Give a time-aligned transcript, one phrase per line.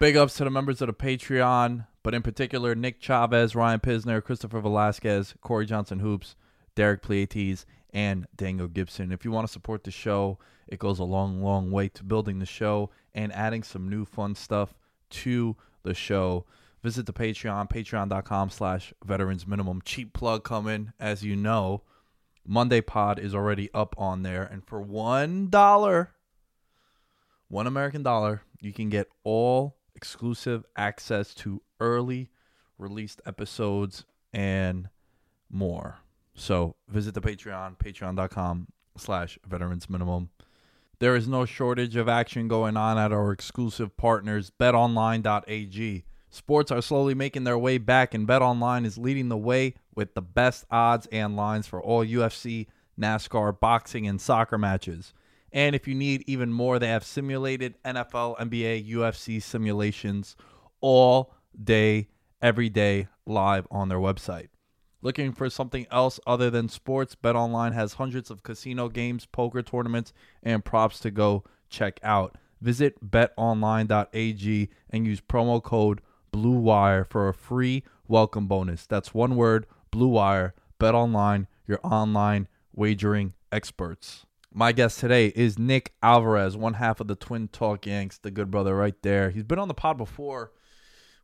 [0.00, 4.22] Big ups to the members of the Patreon but in particular Nick Chavez, Ryan Pisner,
[4.22, 6.36] Christopher Velasquez, Corey Johnson Hoops,
[6.74, 9.12] Derek Pleiades, and Daniel Gibson.
[9.12, 12.38] If you want to support the show, it goes a long, long way to building
[12.38, 14.74] the show and adding some new fun stuff
[15.10, 16.46] to the show.
[16.82, 19.82] Visit the Patreon, patreon.com slash veterans minimum.
[19.84, 21.82] Cheap plug coming, as you know.
[22.46, 24.44] Monday Pod is already up on there.
[24.44, 26.12] And for one dollar,
[27.48, 32.30] one American dollar, you can get all exclusive access to early
[32.78, 34.88] released episodes and
[35.50, 35.98] more.
[36.34, 40.30] So visit the Patreon, patreon.com slash veterans minimum.
[41.00, 46.04] There is no shortage of action going on at our exclusive partners, betonline.ag.
[46.30, 50.22] Sports are slowly making their way back, and BetOnline is leading the way with the
[50.22, 52.68] best odds and lines for all UFC,
[52.98, 55.12] NASCAR, boxing, and soccer matches.
[55.52, 60.36] And if you need even more, they have simulated NFL, NBA, UFC simulations
[60.80, 62.08] all day,
[62.40, 64.48] every day, live on their website.
[65.02, 67.16] Looking for something else other than sports?
[67.16, 70.12] BetOnline has hundreds of casino games, poker tournaments,
[70.42, 72.36] and props to go check out.
[72.60, 76.02] Visit betonline.ag and use promo code
[76.32, 78.86] BLUEWIRE for a free welcome bonus.
[78.86, 80.52] That's one word, BLUEWIRE.
[80.78, 84.26] BetOnline, your online wagering experts.
[84.52, 88.50] My guest today is Nick Alvarez, one half of the Twin Talk Yanks, the good
[88.50, 89.30] brother right there.
[89.30, 90.50] He's been on the pod before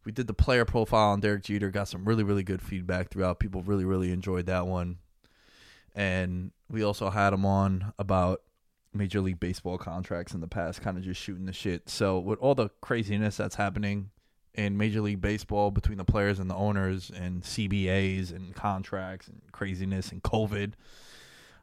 [0.05, 1.71] we did the player profile on Derek Jeter.
[1.71, 3.41] Got some really really good feedback throughout.
[3.41, 4.99] People really really enjoyed that one,
[5.93, 8.43] and we also had him on about
[8.95, 11.89] Major League Baseball contracts in the past, kind of just shooting the shit.
[11.91, 14.11] So with all the craziness that's happening
[14.55, 19.43] in Major League Baseball between the players and the owners and CBAs and contracts and
[19.51, 20.75] craziness and COVID.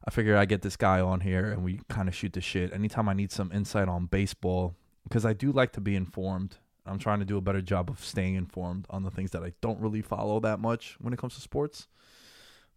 [0.05, 2.73] I figured I'd get this guy on here and we kind of shoot the shit.
[2.73, 6.99] Anytime I need some insight on baseball, because I do like to be informed I'm
[6.99, 9.79] trying to do a better job of staying informed on the things that I don't
[9.79, 11.87] really follow that much when it comes to sports.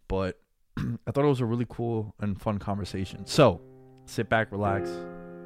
[0.07, 0.39] But
[0.77, 3.25] I thought it was a really cool and fun conversation.
[3.25, 3.61] So
[4.05, 4.89] sit back, relax,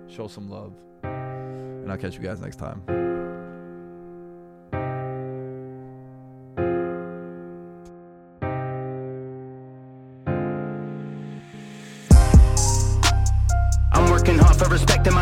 [0.07, 0.73] show some love,
[1.03, 3.10] and I'll catch you guys next time.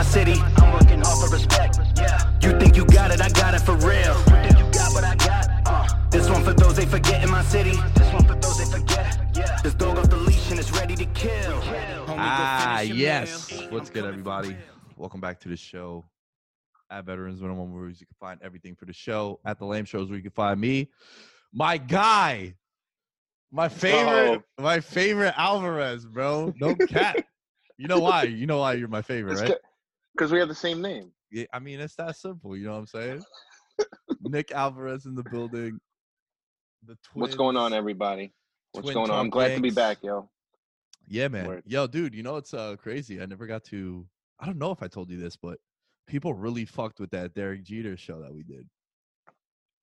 [0.09, 0.33] City.
[0.57, 1.79] I'm working hard for respect.
[1.97, 2.31] Yeah.
[2.41, 4.15] You think you got it, I got it for real.
[4.17, 5.47] You think you got what I got?
[5.65, 5.87] Uh.
[6.09, 7.77] This one for those they forget in my city.
[7.95, 9.19] This one for those they forget.
[9.35, 9.57] Yeah.
[9.63, 11.61] This dog off the leash and it's ready to kill.
[11.61, 13.51] Homie, Ah, yes.
[13.51, 13.69] meal.
[13.71, 14.57] What's good, everybody?
[14.97, 16.05] Welcome back to the show.
[16.91, 18.01] at Veterans Minimum Movies.
[18.01, 20.59] You can find everything for the show at the Lame Shows where you can find
[20.59, 20.89] me,
[21.53, 22.55] my guy,
[23.51, 26.51] my favorite, my favorite Alvarez, bro.
[26.59, 27.17] No cap.
[27.77, 28.23] you know why?
[28.23, 29.53] You know why you're my favorite, right?
[30.19, 31.13] Because we have the same name.
[31.31, 32.57] Yeah, I mean, it's that simple.
[32.57, 33.23] You know what I'm saying?
[34.21, 35.79] Nick Alvarez in the building.
[36.85, 38.33] The twins, What's going on, everybody?
[38.73, 39.17] What's going on?
[39.17, 40.29] I'm glad to be back, yo.
[41.07, 41.47] Yeah, man.
[41.47, 41.63] Word.
[41.65, 43.21] Yo, dude, you know it's uh crazy.
[43.21, 44.05] I never got to.
[44.41, 45.57] I don't know if I told you this, but
[46.05, 48.67] people really fucked with that Derek Jeter show that we did.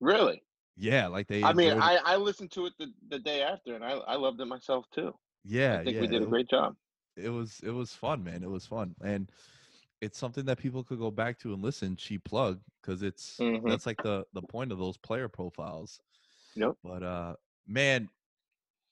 [0.01, 0.43] Really?
[0.77, 1.45] Yeah, like they.
[1.45, 1.79] I mean, it.
[1.79, 4.85] I, I listened to it the, the day after, and I, I loved it myself
[4.95, 5.15] too.
[5.47, 6.77] yeah, I think yeah, we did a great job.
[7.17, 8.43] it was it was fun, man.
[8.43, 9.31] It was fun, and
[10.07, 11.97] it's something that people could go back to and listen.
[11.97, 13.69] Cheap plug because it's Mhm.
[13.69, 16.01] that's like the the point of those player profiles.
[16.55, 16.77] Yep.
[16.83, 17.35] But uh,
[17.67, 18.09] man,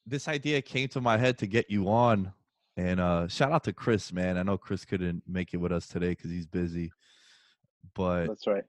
[0.04, 2.34] this idea came to my head to get you on,
[2.76, 4.36] and uh, shout out to Chris, man.
[4.36, 6.92] I know Chris couldn't make it with us today because he's busy,
[7.94, 8.64] but That's right.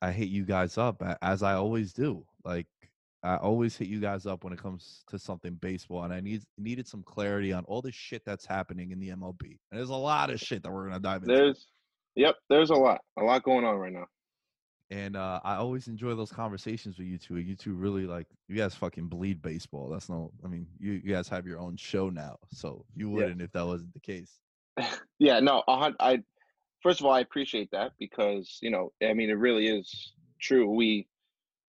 [0.00, 2.26] I hit you guys up as I always do.
[2.44, 2.66] Like
[3.24, 6.42] I always hit you guys up when it comes to something baseball, and I need
[6.58, 9.42] needed some clarity on all the shit that's happening in the MLB.
[9.70, 11.34] And there's a lot of shit that we're gonna dive into.
[11.34, 11.66] There's,
[12.16, 14.06] yep, there's a lot, a lot going on right now.
[14.90, 17.36] and uh, I always enjoy those conversations with you two.
[17.36, 19.88] You two really like you guys fucking bleed baseball.
[19.88, 23.40] That's no, I mean you, you guys have your own show now, so you wouldn't
[23.40, 24.40] if that wasn't the case.
[25.18, 26.18] Yeah, no, a I
[26.82, 30.68] first of all I appreciate that because you know I mean it really is true.
[30.68, 31.06] We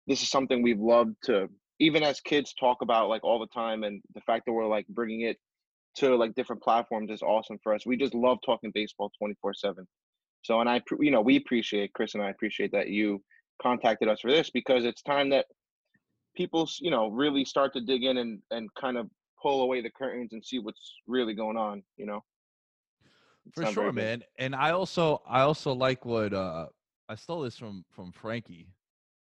[0.07, 3.83] this is something we've loved to even as kids talk about like all the time,
[3.83, 5.37] and the fact that we're like bringing it
[5.95, 7.85] to like different platforms is awesome for us.
[7.85, 9.87] We just love talking baseball twenty four seven.
[10.43, 13.21] So and I you know we appreciate Chris and I appreciate that you
[13.61, 15.45] contacted us for this because it's time that
[16.35, 19.09] people you know really start to dig in and and kind of
[19.41, 21.83] pull away the curtains and see what's really going on.
[21.97, 22.23] You know.
[23.45, 24.23] It's For sure, man.
[24.39, 26.67] And I also I also like what uh
[27.09, 28.69] I stole this from from Frankie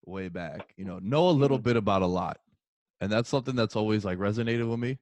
[0.05, 0.73] way back.
[0.77, 1.63] You know, know a little Mm-hmm.
[1.69, 2.39] bit about a lot.
[3.01, 4.97] And that's something that's always like resonated with me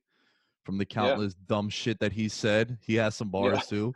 [0.65, 2.77] from the countless dumb shit that he said.
[2.81, 3.93] He has some bars too.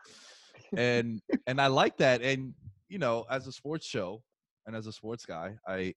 [0.75, 2.21] And and I like that.
[2.21, 2.53] And
[2.89, 4.21] you know, as a sports show
[4.67, 5.93] and as a sports guy, I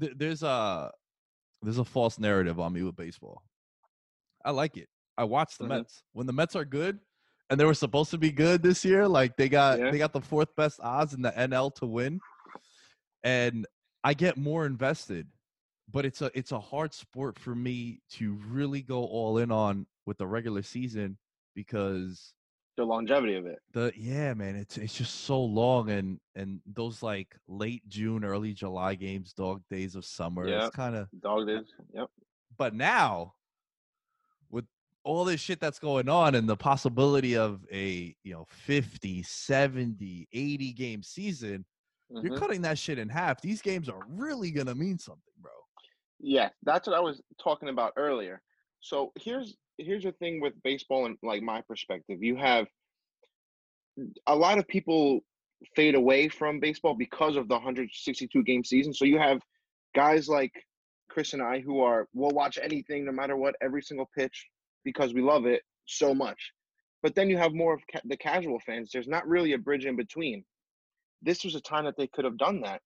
[0.00, 0.90] th- there's a
[1.62, 3.42] there's a false narrative on me with baseball.
[4.44, 4.88] I like it.
[5.18, 5.68] I watch the Mhm.
[5.68, 6.02] Mets.
[6.12, 6.98] When the Mets are good,
[7.50, 9.90] and they were supposed to be good this year, like they got Yeah.
[9.90, 12.20] they got the fourth best odds in the NL to win.
[13.22, 13.66] And
[14.04, 15.26] I get more invested.
[15.92, 19.86] But it's a it's a hard sport for me to really go all in on
[20.06, 21.18] with the regular season
[21.56, 22.32] because
[22.76, 23.58] the longevity of it.
[23.72, 28.54] the yeah man it's it's just so long and and those like late june early
[28.54, 30.66] july games dog days of summer Yeah.
[30.66, 31.66] it's kind of Dog uh, days.
[31.92, 32.08] Yep.
[32.56, 33.34] but now
[34.48, 34.64] with
[35.02, 40.28] all this shit that's going on and the possibility of a you know 50 70
[40.32, 41.64] 80 game season
[42.10, 42.36] you're Mhm.
[42.36, 45.50] cutting that shit in half these games are really gonna mean something bro
[46.18, 48.42] Yeah, that's what I was talking about earlier.
[48.80, 52.22] So here's here's the thing with baseball and like my perspective.
[52.22, 52.66] You have
[54.26, 55.20] a lot of people
[55.76, 58.92] fade away from baseball because of the 162 game season.
[58.94, 59.40] So you have
[59.94, 60.52] guys like
[61.08, 64.46] Chris and I who are we'll watch anything no matter what every single pitch
[64.84, 66.52] because we love it so much.
[67.02, 68.90] But then you have more of ca- the casual fans.
[68.92, 70.44] There's not really a bridge in between.
[71.22, 72.80] This was a time that they could have done that,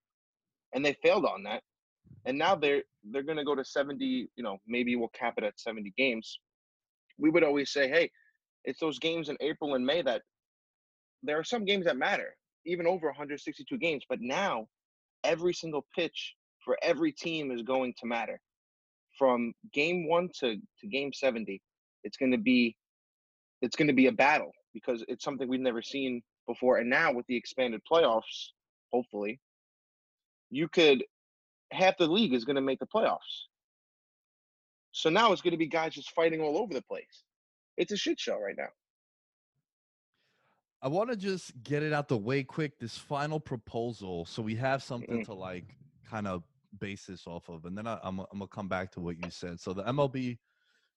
[0.75, 1.63] and they failed on that.
[2.27, 4.05] And now they're they're going to go to 70.
[4.05, 6.39] You know, maybe we'll cap it at 70 games.
[7.19, 8.11] We would always say, hey,
[8.65, 10.23] it's those games in April and May that
[11.23, 12.35] there are some games that matter,
[12.67, 14.05] even over 162 games.
[14.09, 14.67] But now,
[15.23, 18.41] every single pitch for every team is going to matter.
[19.19, 21.61] From game one to, to game 70,
[22.03, 22.77] it's going to be
[23.63, 26.79] it's going to be a battle because it's something we've never seen before.
[26.79, 28.49] And now with the expanded playoffs,
[28.93, 29.41] hopefully,
[30.51, 31.05] you could
[31.73, 33.19] half the league is going to make the playoffs.
[34.93, 37.25] So now it's going to be guys just fighting all over the place.
[37.77, 38.69] It's a shit show right now.
[40.83, 42.79] I want to just get it out the way quick.
[42.79, 45.25] This final proposal, so we have something Mm.
[45.27, 45.75] to like
[46.09, 46.45] kind of
[46.79, 49.31] base this off of, and then I, I'm I'm gonna come back to what you
[49.31, 49.59] said.
[49.61, 50.39] So the MLB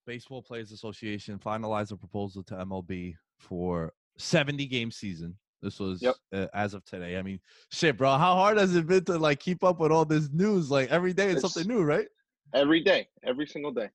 [0.05, 5.37] Baseball Players Association finalized a proposal to MLB for 70 game season.
[5.61, 6.15] This was Yep.
[6.33, 7.17] uh, as of today.
[7.17, 7.39] I mean,
[7.71, 8.11] shit, bro.
[8.17, 10.69] How hard has it been to like keep up with all this news?
[10.69, 12.07] Like every day it's, It's- something new, right?
[12.53, 13.89] Every day, every single day.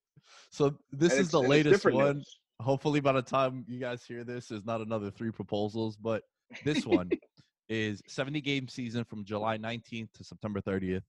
[0.51, 2.39] So this And is the latest one news.
[2.61, 6.23] hopefully by the time you guys hear this there's not another three proposals but
[6.65, 7.11] this one
[7.69, 11.03] is 70 game season from july 19th to september 30th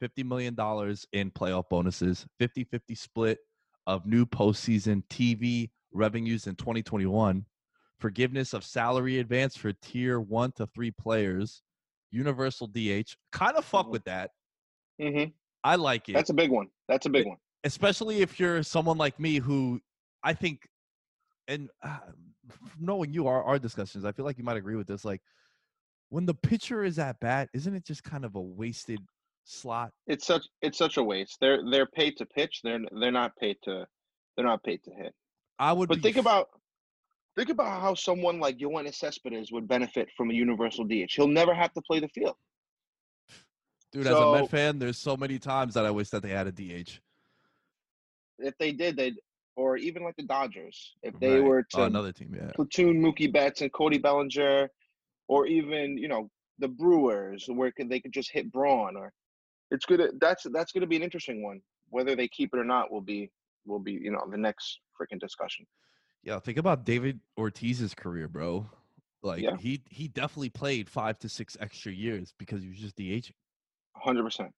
[0.00, 3.38] 50 million dollars in playoff bonuses 50-50 split
[3.86, 7.44] of new postseason tv revenues in 2021
[7.98, 11.62] forgiveness of salary advance for tier one to three players
[12.10, 13.16] universal DH.
[13.32, 13.90] Kind of fuck Mhm.
[13.90, 14.30] with that.
[15.00, 15.24] hmm
[15.64, 16.14] I like it.
[16.14, 16.68] That's a big one.
[16.88, 17.36] That's a big one.
[17.64, 19.80] especially if you're someone like me who
[20.22, 20.66] I think,
[21.48, 21.98] and uh,
[22.78, 25.04] knowing you, our, our discussions, I feel like you might agree with this.
[25.04, 25.20] Like,
[26.08, 29.00] when the pitcher is at bat, isn't it just kind of a wasted
[29.44, 29.92] slot?
[30.06, 31.36] It's such it's such a waste.
[31.40, 32.60] They're they're paid to pitch.
[32.64, 33.86] They're they're not paid to
[34.36, 35.12] they're not paid to hit.
[35.58, 35.88] I would.
[35.88, 36.48] But think f- about
[37.38, 41.12] think about how someone like Yoenis Cespedes would benefit from a universal DH.
[41.14, 42.34] He'll never have to play the field.
[43.92, 44.78] dude as a so- Met fan.
[44.78, 47.00] There's so many times that I wish that they had a DH.
[48.40, 49.14] If they did, they'd
[49.56, 51.42] or even like the Dodgers, if they Right.
[51.48, 52.52] were Oh, to another team, yeah.
[52.54, 54.70] platoon Mookie Betts and Cody Bellinger,
[55.26, 59.12] or even you know the Brewers, where they could just hit Braun, or
[59.70, 61.60] it's gonna that's that's gonna be an interesting one.
[61.88, 63.30] Whether they keep it or not will be
[63.64, 65.66] will be you know the next freaking discussion.
[66.22, 68.66] Yeah, think about David Ortiz's career, bro.
[69.22, 69.56] Like Yeah.
[69.58, 73.32] he he definitely played five to six extra years because he was just DHing,
[73.96, 74.52] hundred percent.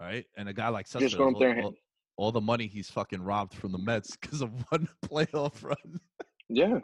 [0.00, 0.24] right?
[0.36, 1.74] And a guy like Just Cespedes, go up all- there all,
[2.16, 6.00] all the money he's fucking robbed from the Mets because of one playoff run.
[6.48, 6.78] Yeah,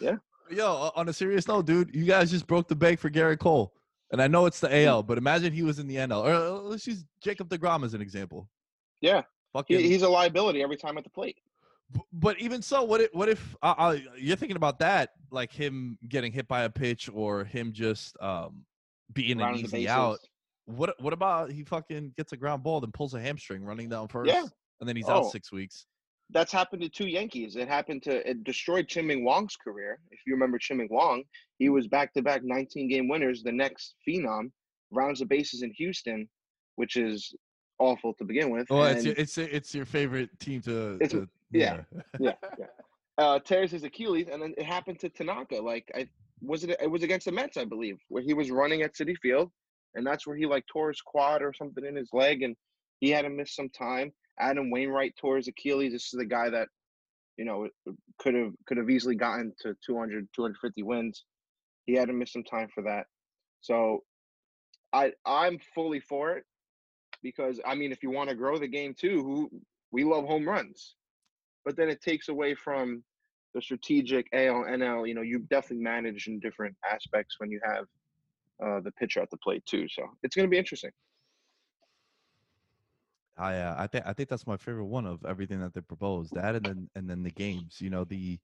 [0.00, 0.16] yeah.
[0.50, 3.72] Yo, on a serious note, dude, you guys just broke the bank for Gerrit Cole.
[4.10, 6.24] And I know it's the AL, but imagine he was in the NL.
[6.24, 8.48] Or uh, let's use Jacob DeGrom as an example.
[9.02, 9.22] yeah.
[9.52, 11.36] Fucking, He, he's a liability every time at the plate.
[12.12, 15.98] But even so, what if, what if uh, uh, you're thinking about that, like him
[16.08, 18.64] getting hit by a pitch or him just um,
[19.12, 20.18] being an easy out?
[20.66, 24.08] What what about he fucking gets a ground ball then pulls a hamstring running down
[24.08, 24.44] first, Yeah.
[24.80, 25.30] and then he's out Oh.
[25.30, 25.86] six weeks.
[26.30, 27.56] That's happened to two Yankees.
[27.56, 29.98] It happened to it destroyed Chien-Ming Wang's career.
[30.10, 31.24] If you remember Chiming Wong,
[31.58, 33.42] he was back to back 19 game winners.
[33.42, 34.50] The next phenom
[34.90, 36.28] rounds the bases in Houston,
[36.76, 37.34] which is
[37.78, 38.68] awful to begin with.
[38.68, 41.82] Well, it's your, it's it's your favorite team to, to yeah.
[42.20, 42.66] yeah, yeah.
[43.16, 45.56] Uh, tears his Achilles, and then it happened to Tanaka.
[45.56, 46.08] Like I
[46.40, 46.76] was it.
[46.80, 49.50] It was against the Mets, I believe, where he was running at Citi Field,
[49.94, 52.56] and that's where he like tore his quad or something in his leg, and
[53.00, 54.12] he had to miss some time.
[54.40, 55.92] Adam Wainwright tore his Achilles.
[55.92, 56.68] This is the guy that,
[57.36, 57.68] you know,
[58.18, 61.24] could have could have easily gotten to 200, 250 wins.
[61.86, 63.06] He had to miss some time for that.
[63.60, 64.04] So,
[64.92, 66.44] I I'm fully for it
[67.22, 69.50] because I mean, if you want to grow the game too, who
[69.90, 70.94] we love home runs
[71.64, 73.02] but then it takes away from
[73.54, 75.08] the strategic AL NL.
[75.08, 77.84] You know, you definitely manage in different aspects when you have
[78.64, 79.86] uh, the pitcher at the plate too.
[79.88, 80.90] So it's going to be interesting.
[83.36, 86.34] I uh, I think I think that's my favorite one of everything that they proposed.
[86.34, 87.76] That and then and then the games.
[87.80, 88.38] You know, the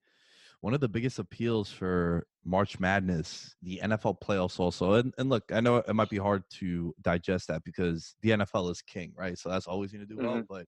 [0.60, 4.94] one of the biggest appeals for March Madness, the NFL playoffs also.
[4.94, 8.70] And and look, I know it might be hard to digest that because the NFL
[8.70, 9.36] is king, right?
[9.36, 10.46] So that's always going to do well, Mhm.
[10.48, 10.66] but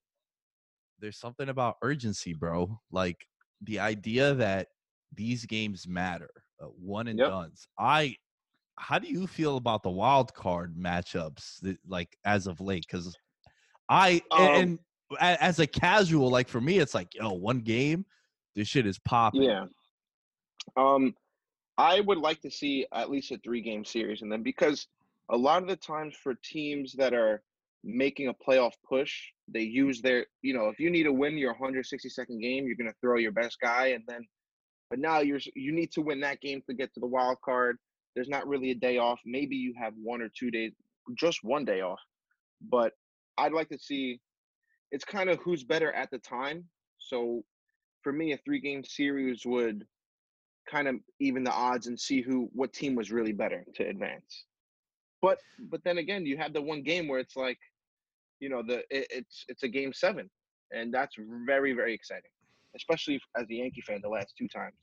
[0.99, 2.81] there's something about urgency, bro.
[2.91, 3.27] Like
[3.61, 4.69] the idea that
[5.13, 7.33] these games matter, uh, one and Yep.
[7.79, 8.17] I
[8.79, 13.17] how do you feel about the wild card matchups that, like as of late cuz
[13.89, 14.79] I Um, and
[15.13, 18.05] a- as a casual, like for me, it's like, yo, one game,
[18.55, 19.43] this shit is popping.
[19.45, 19.67] Yeah.
[20.77, 21.15] Um,
[21.79, 24.89] I would like to see at least a three game series, and then because
[25.29, 27.43] a lot of the times for teams that are
[27.85, 31.55] making a playoff push, they use their, you know, if you need to win your
[31.55, 34.27] 162nd game, you're going to throw your best guy, and then,
[34.91, 37.77] but now you're you need to win that game to get to the wild card.
[38.15, 39.21] There's not really a day off.
[39.25, 40.73] Maybe you have one or two days,
[41.15, 42.01] just one day off,
[42.61, 42.93] but
[43.39, 44.21] I'd like to see.
[44.93, 46.65] It's kind of who's better at the time.
[46.99, 47.43] So,
[48.03, 49.85] for me, a three game series would
[50.69, 54.45] kind of even the odds and see who what team was really better to advance.
[55.23, 55.39] But
[55.71, 57.59] but then again, you have the one game where it's like,
[58.41, 60.29] you know, the it, it's it's a game seven,
[60.73, 61.15] and that's
[61.47, 62.31] very very exciting,
[62.75, 64.75] especially as a Yankee fan the last two times.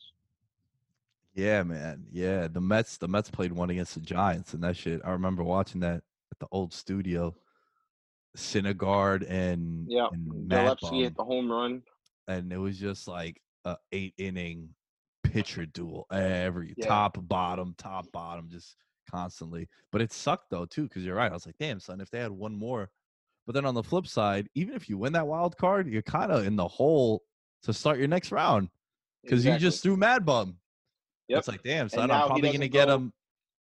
[1.35, 2.05] Yeah, man.
[2.11, 2.97] Yeah, the Mets.
[2.97, 5.01] The Mets played one against the Giants, and that shit.
[5.03, 7.35] I remember watching that at the old studio.
[8.35, 11.83] Syndergaard and Yeah, and Mad hit the home run.
[12.27, 14.69] and it was just like a eight inning
[15.23, 16.87] pitcher duel every Yeah.
[16.87, 18.75] top bottom top bottom just
[19.09, 19.69] constantly.
[19.91, 21.29] But it sucked though too because you're right.
[21.29, 22.89] I was like, damn son, if they had one more.
[23.45, 26.31] But then on the flip side, even if you win that wild card, you're kind
[26.31, 27.23] of in the hole
[27.63, 28.69] to start your next round
[29.23, 30.57] because you just threw Mad Bum.
[31.27, 31.39] Yep.
[31.39, 33.13] It's like, damn, son, now I'm probably gonna get go- him.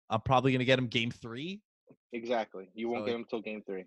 [0.10, 1.62] I'm probably gonna get him game three.
[2.14, 2.70] exactly.
[2.74, 3.86] You won't So get him till game three.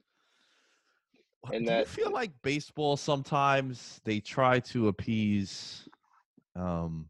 [1.53, 5.87] And Do you that- feel like baseball sometimes they try to appease,
[6.57, 7.09] um,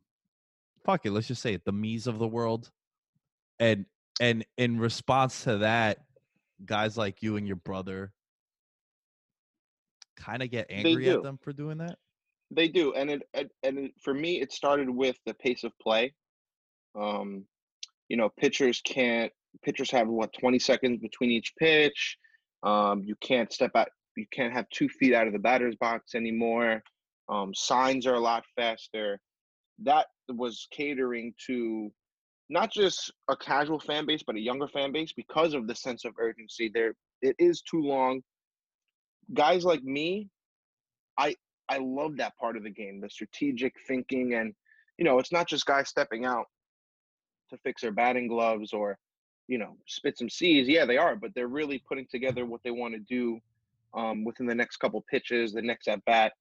[0.85, 2.71] fuck it, let's just say it, the me's of the world,
[3.61, 3.87] and
[4.21, 6.05] and in response to that,
[6.65, 8.13] guys like you and your brother
[10.17, 11.99] kind of get angry at them for doing that.
[12.51, 15.73] They do, and it and- and it- for me, it started with the pace of
[15.79, 16.15] play.
[16.95, 17.47] Um,
[18.09, 22.19] you know, pitchers can't pitchers have what 20 seconds between each pitch.
[22.65, 23.89] Um, you can't step out.
[24.17, 26.83] You can't have two feet out of the batter's box anymore.
[27.29, 29.21] Um, signs are a lot faster.
[29.81, 31.93] That was catering to
[32.49, 36.05] not just a casual fan base, but a younger fan base because of the sense
[36.05, 36.69] of urgency.
[36.69, 38.23] There, it is too long.
[39.33, 40.29] Guys like me,
[41.19, 41.37] I
[41.69, 44.55] I love that part of the game, the strategic thinking, and
[44.99, 46.47] you know, it's not just guys stepping out
[47.51, 48.99] to fix their batting gloves or
[49.49, 50.69] you know spit some C's.
[50.69, 53.41] Yeah, they are, but they're really putting together what they want to do
[53.95, 56.33] um, within the next couple pitches, the next at bat.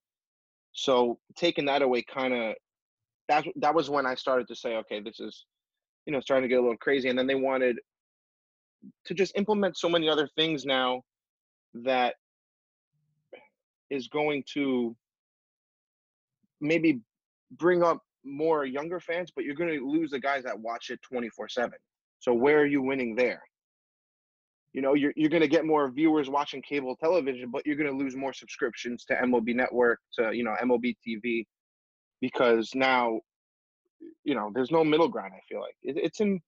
[0.73, 2.55] So taking that away, kind of
[3.29, 5.45] that that was when I started to say, okay, this is
[6.05, 7.09] you know starting to get a little crazy.
[7.09, 7.79] And then they wanted
[9.05, 11.03] to just implement so many other things now
[11.73, 12.15] that
[13.93, 14.95] is going to
[16.59, 17.01] maybe
[17.51, 20.99] bring up more younger fans, but you're going to lose the guys that watch it
[21.01, 21.71] 24 7.
[22.19, 23.43] So where are you winning there?
[24.71, 27.91] You know, you're, you're going to get more viewers watching cable television, but you're going
[27.91, 31.45] to lose more subscriptions to MLB Network, to, you know, MLB TV,
[32.21, 33.19] because now,
[34.23, 35.75] you know, there's no middle ground, I feel like.
[35.83, 36.41] It, it's in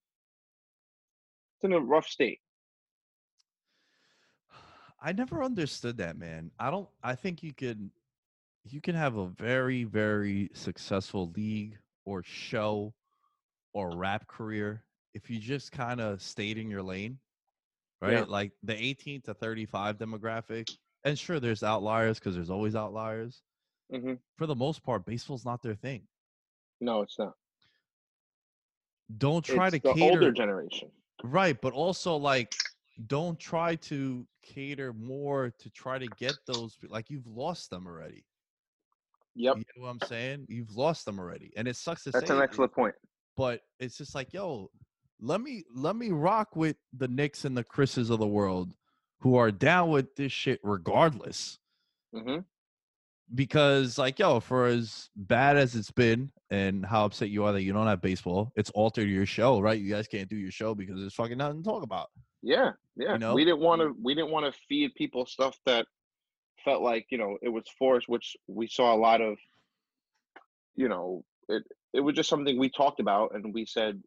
[1.58, 2.40] it's in a rough state.
[5.06, 6.50] I never understood that, man.
[6.60, 6.90] I don't.
[7.04, 7.92] I think you could,
[8.68, 12.92] you can have a very, very successful league or show
[13.76, 14.84] or rap career
[15.14, 17.20] if you just kind of stayed in your lane,
[18.02, 18.14] right?
[18.14, 18.26] Yeah.
[18.28, 20.76] Like the 18 to 35 demographic.
[21.04, 23.44] And sure, there's outliers because there's always outliers.
[23.94, 26.02] hmm For the most part, baseball's not their thing.
[26.82, 27.36] No, it's not.
[29.20, 30.90] Don't try it's to the cater older generation.
[31.24, 32.56] Right, but also like
[33.08, 38.26] don't try to cater more to try to get those like you've lost them already.
[39.36, 40.46] Yep, You know what I'm saying?
[40.50, 41.52] You've lost them already.
[41.58, 42.96] And it sucks to that's say an it, excellent point.
[43.36, 44.72] but it's just like, yo,
[45.20, 48.74] let me let me rock with the Knicks and the Chris's of the world
[49.22, 51.60] who are down with this shit regardless.
[52.14, 52.40] hmm
[53.34, 57.64] Because like, yo, for as bad as it's been and how upset you are that
[57.64, 59.80] you don't have baseball, it's altered your show, right?
[59.80, 62.10] You guys can't do your show because there's fucking nothing to talk about.
[62.46, 63.18] Yeah, yeah.
[63.18, 63.34] know?
[63.34, 63.88] We didn't want mm.
[63.88, 63.96] to.
[64.02, 65.88] We didn't want to feed people stuff that
[66.64, 69.38] felt like you know it was forced, which we saw a lot of.
[70.76, 74.00] You know, it it was just something we talked about, and we said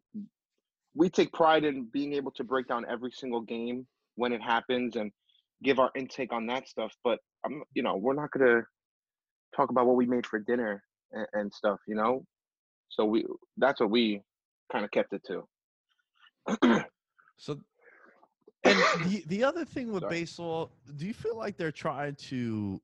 [0.95, 4.95] we take pride in being able to break down every single game when it happens
[4.95, 5.11] and
[5.61, 6.93] give our intake on that stuff.
[7.03, 8.61] But I'm, you know, we're not gonna
[9.53, 11.79] talk about what we made for dinner and, and stuff.
[11.87, 12.25] You know,
[12.87, 13.25] so we
[13.57, 14.21] that's what we
[14.71, 16.85] kind of kept it to.
[17.39, 17.57] So,
[18.63, 20.21] and the the other thing with Sorry.
[20.21, 22.81] baseball, do you feel like they're trying to,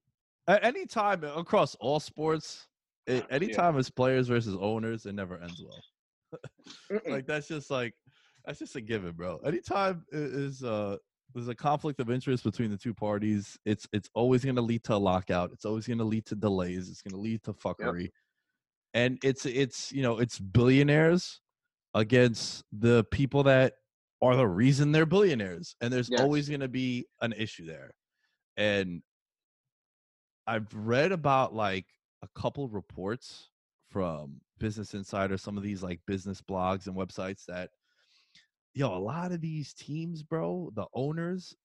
[0.48, 2.68] at any time across all sports,
[3.08, 5.84] a- anytime it's players versus owners, it never ends well.
[7.10, 7.94] Like that's just like
[8.46, 9.38] that's just a given, bro.
[9.46, 10.98] Anytime is uh
[11.34, 14.84] there's a conflict of interest between the two parties, it's it's always going to lead
[14.86, 15.52] to a lockout.
[15.54, 16.90] It's always going to lead to delays.
[16.90, 18.10] It's going to lead to fuckery.
[18.94, 21.42] And it's it's you know it's billionaires
[21.94, 23.74] against the people that
[24.26, 27.92] are the reason they're billionaires, and there's always going to be an issue there.
[28.58, 29.02] And
[30.48, 31.86] I've read about like
[32.22, 33.50] a couple reports
[33.90, 37.70] from Business Insider, some of these like business blogs and websites that,
[38.74, 41.56] yo, a lot of these teams, bro, the owners,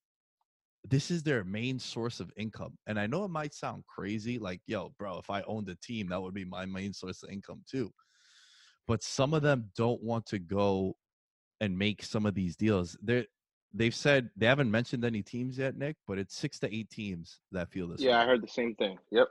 [0.88, 2.78] this is their main source of income.
[2.86, 6.08] And I know it might sound crazy, like, yo, bro, if I owned a team,
[6.08, 7.92] that would be my main source of income too.
[8.86, 10.96] But some of them don't want to go
[11.60, 12.96] and make some of these deals.
[13.02, 13.26] They're
[13.72, 17.40] they've said they haven't mentioned any teams yet, Nick, but it's six to eight teams
[17.52, 18.00] that feel this.
[18.00, 18.98] Yeah, way I heard the same thing.
[19.10, 19.28] Yep.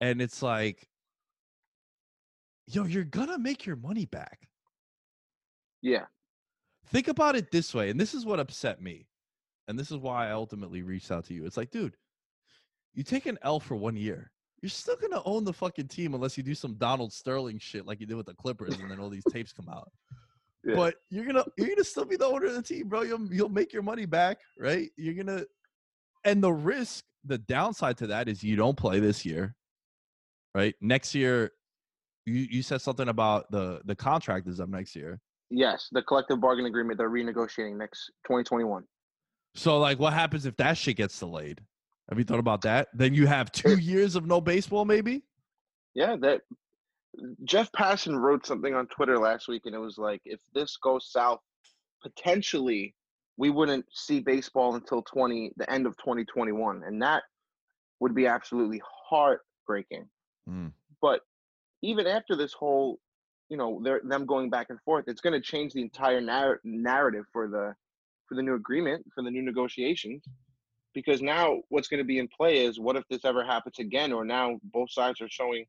[0.00, 0.86] and it's like
[2.68, 4.46] yo you're gonna make your money back
[5.82, 6.04] Yeah.
[6.86, 9.08] think about it this way and this is what upset me
[9.66, 11.96] and this is why i ultimately reached out to you it's like dude
[12.94, 14.30] you take an l for one year
[14.62, 17.98] you're still gonna own the fucking team unless you do some donald sterling shit like
[17.98, 19.90] you did with the clippers and then all these tapes come out
[20.64, 20.74] Yeah.
[20.76, 23.02] but you're gonna you're gonna still be the owner of the team bro.
[23.02, 24.90] You'll, you'll make your money back right?
[24.96, 25.44] You're gonna
[26.24, 29.54] and the risk the downside to that is you don't play this year
[30.54, 30.74] right?
[30.80, 31.52] Next year
[32.26, 35.18] you, you said something about the the contract is up next year.
[35.50, 38.84] Yes, the collective bargaining agreement they're renegotiating next 2021.
[39.54, 41.60] so like what happens if that shit gets delayed?
[42.08, 42.88] Have you thought about that?
[42.92, 45.22] Then you have two years of no baseball maybe?
[45.94, 46.42] Yeah, that
[47.44, 51.10] Jeff Passan wrote something on Twitter last week, and it was like, if this goes
[51.10, 51.40] south,
[52.02, 52.94] potentially
[53.36, 57.22] we wouldn't see baseball until 20 the end of 2021, and that
[57.98, 60.06] would be absolutely heartbreaking.
[60.48, 60.72] Mm.
[61.00, 61.20] But
[61.82, 62.98] even after this whole,
[63.48, 66.60] you know, they're them going back and forth, it's going to change the entire narr-
[66.64, 67.74] narrative for the
[68.30, 70.22] for the new agreement for the new negotiations
[70.94, 74.12] because now what's going to be in play is what if this ever happens again
[74.12, 75.64] or now both sides are showing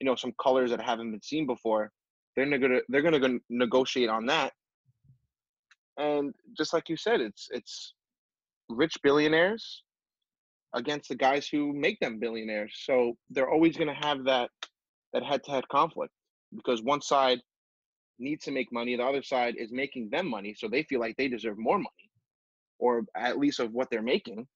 [0.00, 1.90] you know some colors that haven't been seen before
[2.46, 4.52] they're to they're to negotiate on that.
[5.96, 7.94] And just like you said it's it's
[8.68, 9.82] rich billionaires
[10.74, 12.72] against the guys who make them billionaires.
[12.84, 14.50] So they're always going to have that
[15.12, 16.12] that head-to-head conflict
[16.54, 17.40] because one side
[18.18, 21.16] needs to make money the other side is making them money so they feel like
[21.16, 22.10] they deserve more money
[22.78, 24.46] or at least of what they're making.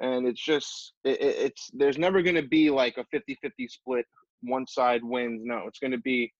[0.00, 3.36] And it's just it, it's there's never going to be like a 50-50
[3.68, 4.06] split
[4.42, 6.32] one side wins no it's going to be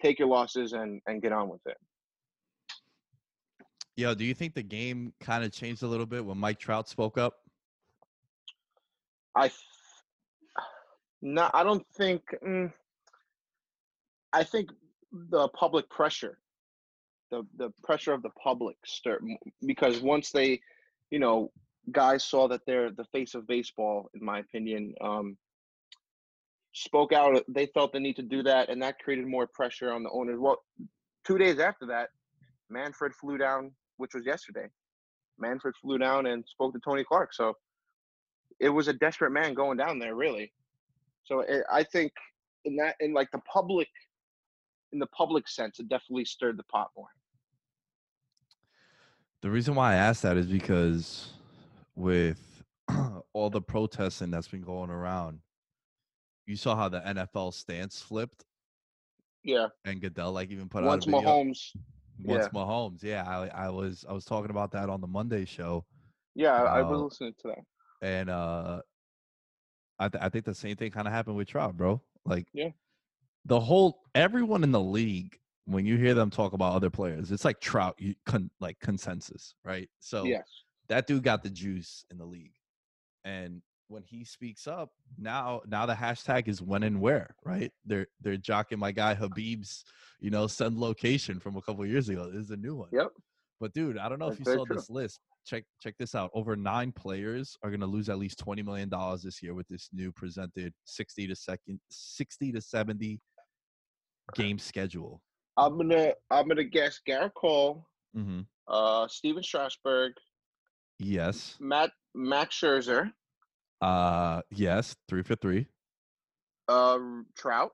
[0.00, 1.76] take your losses and and get on with it
[3.94, 6.88] Yo, do you think the game kind of changed a little bit when Mike Trout
[6.88, 7.34] spoke up?
[9.34, 9.50] i
[11.22, 12.70] no i don't think mm,
[14.32, 14.68] i think
[15.30, 16.38] the public pressure
[17.30, 19.22] the the pressure of the public start
[19.64, 20.60] because once they
[21.10, 21.50] you know
[21.90, 24.94] guys saw that they're the face of baseball, in my opinion.
[25.00, 25.36] Um,
[26.72, 27.42] spoke out.
[27.48, 30.38] They felt the need to do that, and that created more pressure on the owners.
[30.38, 30.62] Well,
[31.24, 32.10] two days after that,
[32.70, 34.66] Manfred flew down, which was yesterday.
[35.38, 37.34] Manfred flew down and spoke to Tony Clark.
[37.34, 37.56] So
[38.60, 40.52] it was a desperate man going down there, really.
[41.24, 42.12] So it, I think
[42.64, 43.88] in that, in like the public,
[44.92, 47.08] in the public sense, it definitely stirred the pot more.
[49.40, 51.30] The reason why I asked that is because
[51.96, 52.62] with
[53.32, 55.40] all the protesting that's been going around,
[56.46, 58.44] you saw how the NFL stance flipped.
[59.44, 59.68] Yeah.
[59.84, 61.20] And Goodell like even put Once out video.
[61.28, 61.70] Mahomes.
[62.24, 62.48] Once yeah.
[62.60, 65.84] Mahomes, yeah, I, I was I was talking about that on the Monday show,
[66.34, 67.58] Yeah, I, I was Uh, listening to that.
[68.06, 68.82] and uh,
[69.98, 72.00] I th- I think the same thing kind of happened with Trout, bro.
[72.24, 72.68] Like, Yeah.
[73.46, 77.44] the whole everyone in the league when you hear them talk about other players, it's
[77.44, 79.88] like Trout, you con- like consensus, right?
[80.00, 80.46] So Yes.
[80.88, 82.54] that dude got the juice in the league.
[83.24, 87.70] And when he speaks up, now now the hashtag is when and where, right?
[87.84, 89.84] They're they're jocking my guy Khabib's,
[90.18, 92.30] you know, send location from a couple years ago.
[92.32, 92.88] This is a new one.
[92.92, 93.08] Yep.
[93.60, 94.74] But dude, I don't know if you saw true.
[94.74, 95.20] this list.
[95.44, 96.30] Check check this out.
[96.34, 99.88] Over nine players are gonna lose at least twenty million dollars this year with this
[99.92, 103.20] new presented sixty to second sixty to seventy
[104.34, 105.20] game schedule.
[105.56, 108.40] I'm gonna I'm gonna guess Gerrit Cole, Mm-hmm.
[108.68, 110.12] uh, Stephen Strasburg,
[110.98, 111.56] Yes.
[111.60, 113.10] Matt Max Scherzer,
[113.82, 114.94] Uh yes.
[115.08, 115.66] Three for three.
[116.68, 116.98] uh,
[117.36, 117.72] Trout,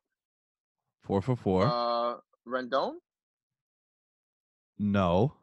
[1.05, 1.65] Four for four.
[1.67, 2.17] uh,
[2.47, 2.95] Rendon,
[4.79, 5.35] no.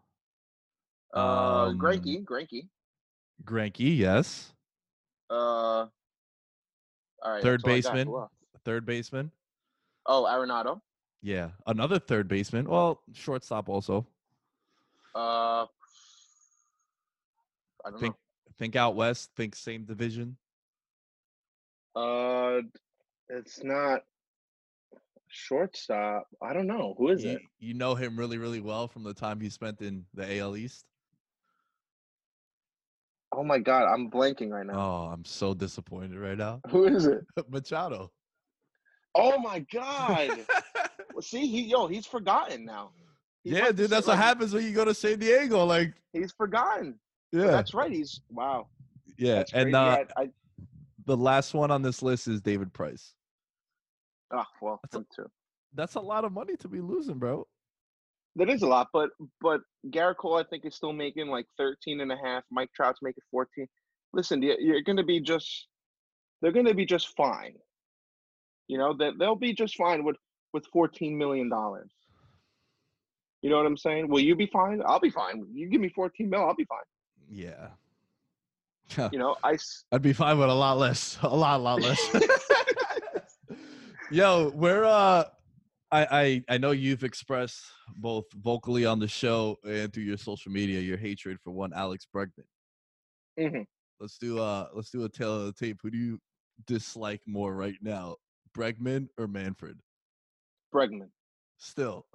[1.14, 2.68] uh, Um, Granky, Greinke,
[3.44, 4.52] Granky, yes.
[5.30, 5.90] uh, all
[7.24, 8.12] right, Third baseman.
[8.64, 9.32] Third baseman.
[10.08, 10.82] Oh, Arenado,
[11.22, 11.52] Yeah.
[11.68, 12.68] Another third baseman.
[12.68, 14.08] Well, shortstop also.
[15.16, 15.66] uh,
[17.86, 18.16] I don't Think
[18.58, 20.38] think out west, think same division.
[21.96, 22.62] Uh,
[23.30, 24.02] it's not
[25.30, 26.28] shortstop.
[26.42, 27.42] I don't know who is You, it.
[27.60, 30.86] you know him really, really well from the time he spent in the AL East.
[33.32, 34.74] Oh my God, I'm blanking right now.
[34.76, 36.62] Oh, I'm so disappointed right now.
[36.70, 37.26] Who is it?
[37.50, 38.12] Machado.
[39.14, 40.40] Oh my God.
[41.14, 42.92] Well, see, he yo, he's forgotten now.
[43.46, 45.64] Yeah, dude, that's what like, happens when you go to San Diego.
[45.64, 47.00] Like, He's forgotten.
[47.32, 47.90] yeah, That's right.
[47.90, 48.68] He's wow.
[49.18, 49.46] yeah.
[49.54, 50.30] And uh, Yeah, I,
[51.06, 53.14] the last one on this list is David Price.
[54.32, 55.30] oh well, That's a- too.
[55.74, 57.46] That's a lot of money to be losing, bro.
[58.38, 59.10] That is a lot, but
[59.42, 62.44] but Gerrit Cole, I think, is still making like 13 and a half.
[62.52, 63.68] Mike Trout's making 14.
[64.14, 65.68] Listen, you're going to be just,
[66.42, 67.56] they're going to be just fine.
[68.68, 70.16] You know, that they'll be just fine with
[70.54, 71.92] with 14 million dollars.
[73.42, 74.08] You know what I'm saying?
[74.10, 74.82] Will you be fine?
[74.86, 75.46] I'll be fine.
[75.54, 76.80] You give me 14 mil, I'll be fine.
[77.30, 77.68] Yeah.
[79.12, 79.58] You know, I.
[79.92, 81.18] I'd be fine with a lot less.
[81.22, 82.00] A lot, a lot less.
[84.12, 85.26] Yo, we're uh
[85.92, 87.64] I, I I know you've expressed
[87.98, 92.06] both vocally on the show and through your social media your hatred for one Alex
[92.16, 92.46] Bregman.
[93.40, 93.66] Mhm.
[94.00, 95.80] Let's do uh let's do a tale of the tape.
[95.82, 96.20] Who do you
[96.68, 98.18] dislike more right now?
[98.56, 99.80] Bregman or Manfred?
[100.74, 101.10] Bregman.
[101.58, 102.06] Still.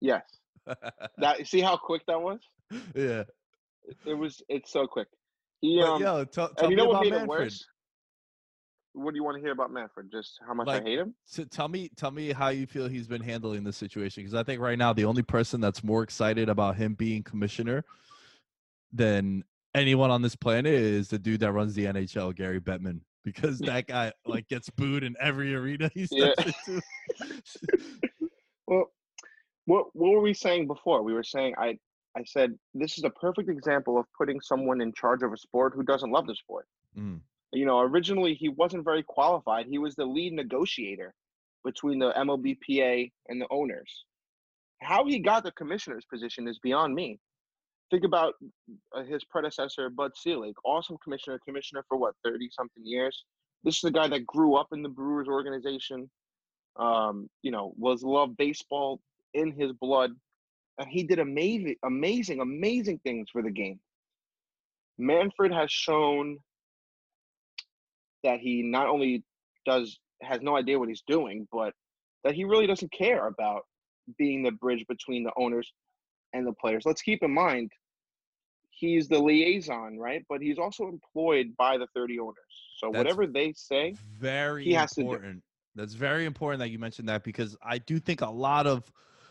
[0.00, 0.22] Yes.
[1.18, 2.40] That see how quick that was?
[2.94, 3.24] yeah.
[4.06, 4.42] It was.
[4.48, 5.08] It's so quick.
[5.60, 6.00] He um.
[6.02, 7.28] yo, tell, tell and you me know what about made it Manfred.
[7.44, 7.66] worse?
[8.92, 10.10] What do you want to hear about Manfred?
[10.10, 11.14] Just how much Like, I hate him?
[11.24, 14.22] So tell me, tell me how you feel he's been handling the situation.
[14.22, 17.84] Because I think right now the only person that's more excited about him being commissioner
[18.92, 19.44] than
[19.74, 23.00] anyone on this planet is the dude that runs the NHL, Gary Bettman.
[23.22, 26.32] Because that guy like gets booed in every arena he Yeah.
[26.34, 26.82] steps into.
[28.66, 28.86] Well,
[29.64, 31.02] what what were we saying before?
[31.02, 31.78] We were saying I
[32.16, 35.72] I said, this is a perfect example of putting someone in charge of a sport
[35.74, 36.66] who doesn't love the sport.
[36.98, 37.20] Mm.
[37.52, 39.66] You know, originally he wasn't very qualified.
[39.68, 41.14] He was the lead negotiator
[41.64, 44.04] between the MLBPA and the owners.
[44.82, 47.18] How he got the commissioner's position is beyond me.
[47.90, 48.34] Think about
[48.96, 53.24] uh, his predecessor, Bud Selig, awesome commissioner, commissioner for what, 30 something years.
[53.64, 56.08] This is a guy that grew up in the Brewers organization,
[56.76, 59.00] um, you know, was love baseball
[59.34, 60.12] in his blood,
[60.80, 63.78] and he did amazing, amazing, amazing things for the game.
[64.98, 66.38] Manfred has shown
[68.24, 69.22] that he not only
[69.66, 71.72] does has no idea what he's doing, but
[72.24, 73.62] that he really doesn't care about
[74.18, 75.70] being the bridge between the owners
[76.32, 76.82] and the players.
[76.84, 77.70] Let's keep in mind
[78.70, 80.24] he's the liaison, right?
[80.28, 82.34] But he's also employed by the 30 owners.
[82.78, 85.42] So That's whatever they say, Very he has to do- important.
[85.76, 88.90] That's very important that you mentioned that because I do think a lot of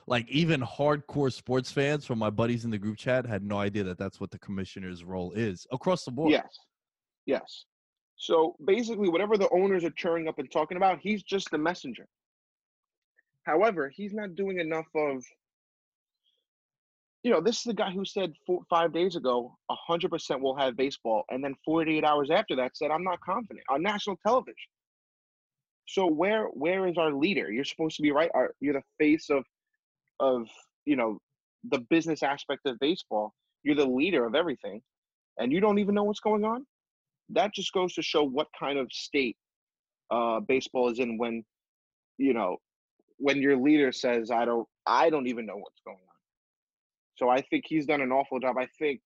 [0.10, 3.84] like even hardcore sports fans from my buddies in the group chat had no idea
[3.84, 6.32] that that's what the commissioner's role is across the board.
[6.32, 6.58] yes.
[7.26, 7.66] Yes.
[8.16, 12.08] So basically whatever the owners are churning up and talking about, he's just the messenger.
[13.44, 15.24] However, he's not doing enough of
[17.22, 19.58] you know, this is the guy who said four, five days ago,
[19.90, 21.26] 100% we'll have baseball.
[21.30, 24.56] And then 48 hours after that said, I'm not confident on national television.
[25.86, 27.52] So where where is our leader?
[27.52, 28.32] You're supposed to be right.
[28.34, 29.44] Our, you're the face of
[30.20, 30.48] of
[30.86, 31.20] you know
[31.70, 33.34] the business aspect of baseball.
[33.64, 34.82] You're the leader of everything,
[35.38, 36.66] and you don't even know what's going on.
[37.30, 39.38] That just goes to show what kind of state
[40.12, 41.44] uh, baseball is in when
[42.18, 42.58] you know
[43.18, 46.10] when your leader says, "I don't, I don't even know what's going on."
[47.18, 48.56] So I think he's done an awful job.
[48.58, 49.02] I think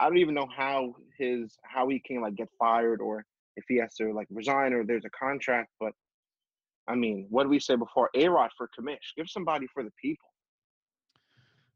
[0.00, 3.24] I don't even know how his how he can like get fired or
[3.56, 5.70] if he has to like resign or there's a contract.
[5.78, 5.92] But
[6.88, 8.10] I mean, what did we say before?
[8.14, 8.96] A Rod for commish.
[9.16, 10.28] Give somebody for the people.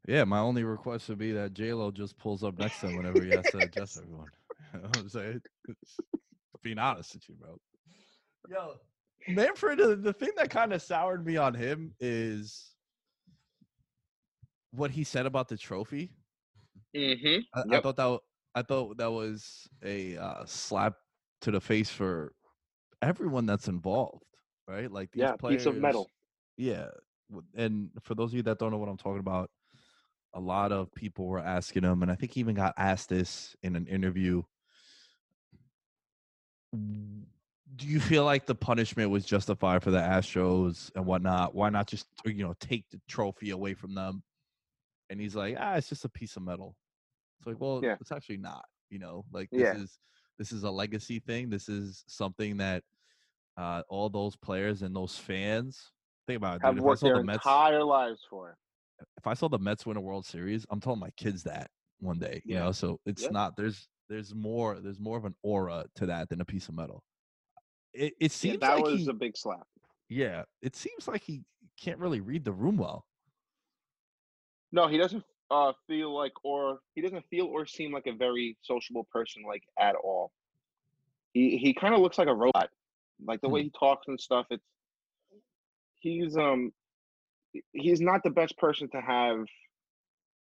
[0.07, 2.97] Yeah, my only request would be that J Lo just pulls up next to him
[2.97, 4.31] whenever he has to address everyone.
[4.75, 5.41] You know what I'm saying?
[6.63, 7.57] Being honest with you, bro.
[8.49, 8.75] Yo,
[9.29, 12.75] Manfred, uh, the thing that kind of soured me on him is
[14.73, 16.11] what he said about the trophy.
[16.97, 17.39] Mm-hmm.
[17.55, 18.21] I, I thought that w-
[18.55, 20.95] I thought that was a uh, slap
[21.43, 22.33] to the face for
[23.03, 24.25] everyone that's involved,
[24.69, 24.91] right?
[24.91, 26.11] Like these Yeah, players, piece of metal.
[26.57, 26.89] Yeah,
[27.55, 29.51] and for those of you that don't know what I'm talking about,
[30.35, 33.57] a lot of people were asking him, and I think he even got asked this
[33.63, 34.43] in an interview.
[36.73, 41.55] Do you feel like the punishment was justified for the Astros and whatnot?
[41.55, 44.23] Why not just you know take the trophy away from them?
[45.09, 46.77] And he's like, ah, it's just a piece of metal.
[47.39, 47.97] It's like, well, Yeah.
[48.01, 48.65] it's actually not.
[48.91, 49.75] You know, like this Yeah.
[49.75, 49.99] is
[50.39, 51.49] this is a legacy thing.
[51.51, 52.83] This is something that
[53.57, 55.93] uh, all those players and those fans
[56.27, 56.57] think about.
[56.57, 56.83] It, Have dude.
[56.83, 58.57] I worked their the Mets, entire lives for.
[59.17, 62.19] if I saw the Mets win a World Series, I'm telling my kids that one
[62.19, 62.43] day.
[62.45, 62.65] You Yeah.
[62.65, 63.31] know, so it's Yeah.
[63.31, 66.75] not there's there's more there's more of an aura to that than a piece of
[66.75, 67.03] metal.
[67.93, 69.67] It it Yeah, seems that like was he, a big slap.
[70.09, 71.43] yeah, it seems like he
[71.81, 73.07] can't really read the room well.
[74.73, 78.57] No, he doesn't uh, feel like, or he doesn't feel or seem like a very
[78.63, 80.33] sociable person, like at all.
[81.33, 82.71] He he kind of looks like a robot,
[83.25, 84.47] like the way he talks and stuff.
[84.51, 84.65] It's
[86.01, 86.73] he's um
[87.73, 89.45] he's not the best person to have,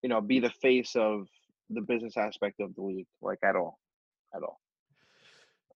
[0.01, 1.27] you know, be the face of
[1.69, 3.79] the business aspect of the league, like at all,
[4.35, 4.59] at all.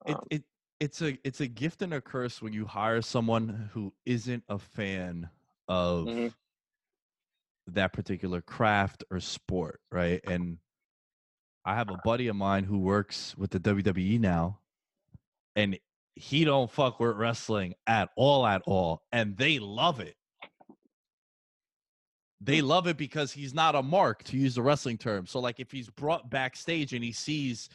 [0.07, 0.43] It Um, it
[0.79, 4.57] it's a it's a gift and a curse when you hire someone who isn't a
[4.57, 5.29] fan
[5.67, 6.33] of Mhm.
[7.67, 10.19] that particular craft or sport, right?
[10.25, 10.57] And
[11.63, 14.59] I have a buddy of mine who works with the WWE now,
[15.55, 15.77] and
[16.15, 20.15] he don't fuck with wrestling at all, at all, and they love it.
[22.43, 25.27] They love it because he's not a mark, to use the wrestling term.
[25.27, 27.69] So, like, if he's brought backstage and he sees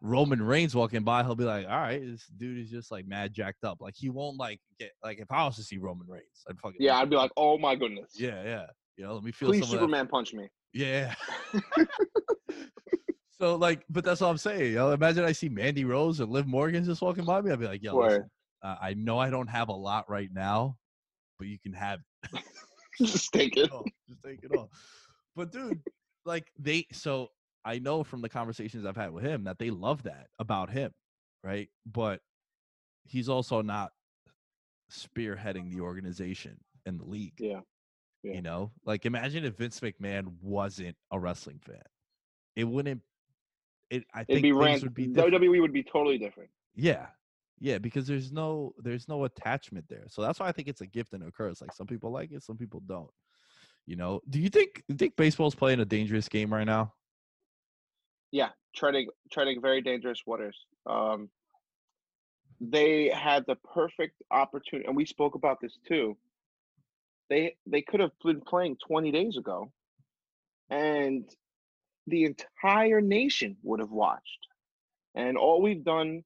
[0.00, 3.34] Roman Reigns walking by, he'll be like, "All right, this dude is just like mad
[3.34, 6.44] jacked up." Like, he won't like get like if I was to see Roman Reigns,
[6.48, 8.66] I'd fucking yeah, I'd be like, oh my goodness, yeah, yeah.
[8.96, 10.48] You know, let me feel please some of that Superman punch me.
[10.72, 11.14] yeah.
[13.40, 14.74] so like, but that's all I'm saying.
[14.74, 17.50] Yo, imagine I see Mandy Rose or Liv Morgan just walking by me.
[17.50, 18.30] I'd be like, yo, listen,
[18.62, 20.76] uh, I know I don't have a lot right now,
[21.38, 22.00] but you can have
[22.98, 23.70] Just take it.
[23.72, 23.92] it.
[24.08, 24.70] Just take it all.
[25.34, 25.82] But dude,
[26.24, 27.28] like they so
[27.64, 30.92] I know from the conversations I've had with him that they love that about him,
[31.44, 31.68] right?
[31.84, 32.20] But
[33.04, 33.90] he's also not
[34.90, 37.34] spearheading the organization and the league.
[37.38, 37.60] Yeah.
[38.22, 38.34] Yeah.
[38.34, 41.82] You know, like imagine if Vince McMahon wasn't a wrestling fan,
[42.56, 43.02] it wouldn't.
[43.90, 44.80] It I think It'd be things ran.
[44.80, 45.34] would be different.
[45.34, 46.50] WWE would be totally different.
[46.74, 47.06] Yeah,
[47.58, 50.04] yeah, because there's no there's no attachment there.
[50.08, 51.60] So that's why I think it's a gift and a curse.
[51.60, 53.10] Like some people like it, some people don't.
[53.86, 56.92] You know, do you think you think baseball's playing a dangerous game right now?
[58.32, 60.56] Yeah, treading treading very dangerous waters.
[60.84, 61.30] Um,
[62.60, 66.16] they had the perfect opportunity, and we spoke about this too.
[67.30, 69.70] They they could have been playing 20 days ago,
[70.70, 71.24] and
[72.06, 74.46] the entire nation would have watched.
[75.14, 76.22] And all we've done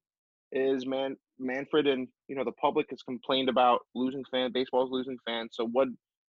[0.51, 5.17] is man Manfred and you know the public has complained about losing fan baseball's losing
[5.25, 5.51] fans.
[5.53, 5.87] So what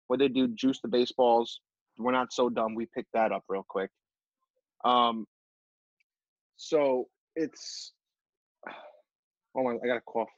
[0.09, 1.61] what they do juice the baseballs.
[1.99, 2.75] We're not so dumb.
[2.75, 3.91] We picked that up real quick.
[4.85, 5.27] Um.
[6.57, 7.93] So it's.
[9.55, 10.29] Hold on, I got a cough.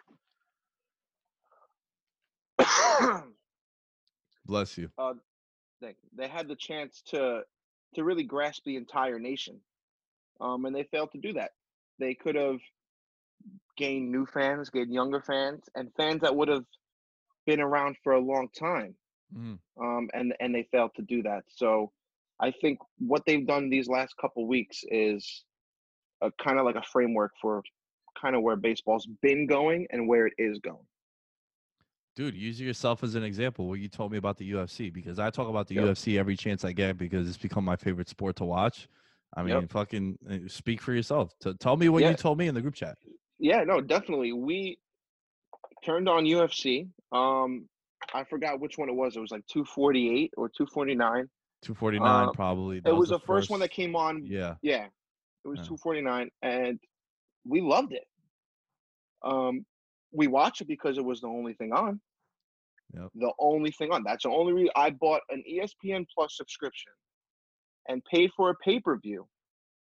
[4.47, 4.91] Bless you.
[4.97, 5.15] uh,
[5.81, 7.43] they, they had the chance to
[7.95, 9.61] to really grasp the entire nation,
[10.41, 11.53] um, and they failed to do that.
[11.99, 12.61] They could have
[13.77, 16.65] gained new fans, gained younger fans, and fans that would have
[17.47, 18.97] been around for a long time,
[19.33, 19.61] Mhm.
[19.81, 21.45] um, and and they failed to do that.
[21.49, 21.93] So,
[22.41, 25.45] I think what they've done these last couple weeks is
[26.23, 27.63] a kind of like a framework for
[28.21, 30.87] kind of where baseball's been going and where it is going.
[32.19, 33.69] Dude, use yourself as an example.
[33.69, 35.85] What you told me about the UFC because I talk about the Yep.
[35.85, 38.89] UFC every chance I get because it's become my favorite sport to watch.
[39.37, 39.71] I mean, Yep.
[39.71, 41.33] fucking uh, speak for yourself.
[41.39, 42.11] T- tell me what Yeah.
[42.11, 42.99] you told me in the group chat.
[43.39, 44.33] Yeah, no, definitely.
[44.33, 44.81] We
[45.85, 46.89] turned on UFC.
[47.13, 47.69] Um,
[48.13, 49.17] I forgot which one it was.
[49.17, 51.31] It was like 248 or 249.
[51.63, 52.79] 249 Uh, probably.
[52.85, 54.27] it was the first, one that came on.
[54.27, 54.57] Yeah.
[54.61, 54.87] Yeah,
[55.45, 55.67] it was Yeah.
[55.67, 56.81] 249, and
[57.45, 58.09] we loved it.
[59.23, 59.65] Um,
[60.11, 62.01] we watched it because it was the only thing on.
[62.95, 63.09] Yep.
[63.15, 64.03] The only thing on.
[64.05, 66.93] That's the only reason I bought an ESPN Plus subscription
[67.89, 69.27] and paid for a pay per view,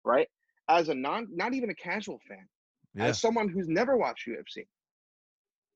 [0.04, 0.28] right?
[0.70, 2.48] As a non, not even a casual fan,
[2.96, 3.06] Yeah.
[3.08, 4.66] as someone who's never watched UFC.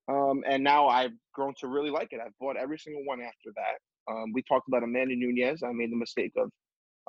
[0.07, 2.19] Um, and now I've grown to really like it.
[2.25, 4.11] I've bought every single one after that.
[4.11, 5.61] Um, we talked about Amanda Nunes.
[5.61, 6.49] I made the mistake of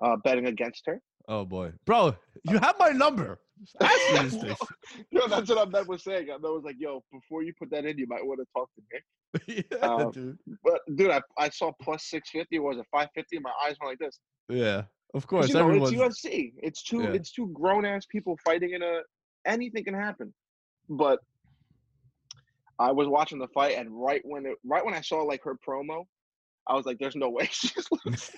[0.03, 1.01] uh, betting against her.
[1.29, 1.73] Oh boy.
[1.87, 3.39] Bro, you have my number.
[3.81, 4.57] Ask me this thing.
[5.11, 6.29] yo, that's what I'm, that was saying.
[6.31, 8.83] I was like, yo, before you put that in, you might want to talk to
[8.93, 9.67] Nick.
[9.71, 10.39] yeah, Um, dude.
[10.65, 13.39] But dude, I, I saw plus 650 was it 550?
[13.41, 14.19] My eyes went like this.
[14.49, 14.83] Yeah.
[15.15, 15.49] of course.
[15.49, 16.53] You know, it's UFC.
[16.59, 17.13] It's two Yeah.
[17.13, 19.01] it's two grown ass people fighting in a
[19.47, 20.33] anything can happen.
[20.89, 21.21] But
[22.79, 25.57] I was watching the fight and right when it right when I saw like her
[25.67, 26.05] promo,
[26.67, 28.33] I was like, there's no way she's losing.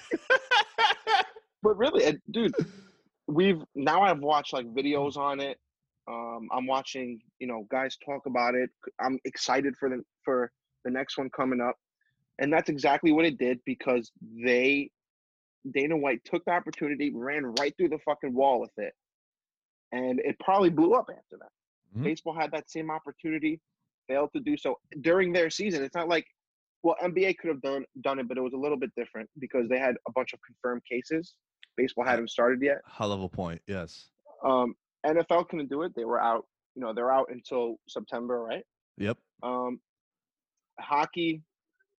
[1.62, 2.54] But really, dude,
[3.26, 5.58] we've now I've watched like videos on it.
[6.08, 8.70] Um, I'm watching, you know, guys talk about it.
[9.00, 10.50] I'm excited for the for
[10.84, 11.76] the next one coming up,
[12.38, 14.10] and that's exactly what it did because
[14.44, 14.90] they
[15.72, 18.92] Dana White took the opportunity, ran right through the fucking wall with it,
[19.92, 21.52] and it probably blew up after that.
[21.96, 22.04] Mhm.
[22.04, 23.60] Baseball had that same opportunity,
[24.08, 25.84] failed to do so during their season.
[25.84, 26.26] It's not like,
[26.82, 29.68] well, NBA could have done done it, but it was a little bit different because
[29.68, 31.36] they had a bunch of confirmed cases.
[31.76, 32.78] Baseball hadn't started yet.
[32.84, 33.60] high level point.
[33.66, 34.08] Yes.
[34.44, 34.74] Um,
[35.06, 35.94] NFL couldn't do it.
[35.96, 36.46] They were out.
[36.74, 38.64] You know, they're out until September, right?
[38.98, 39.18] Yep.
[39.42, 39.80] Um,
[40.80, 41.42] hockey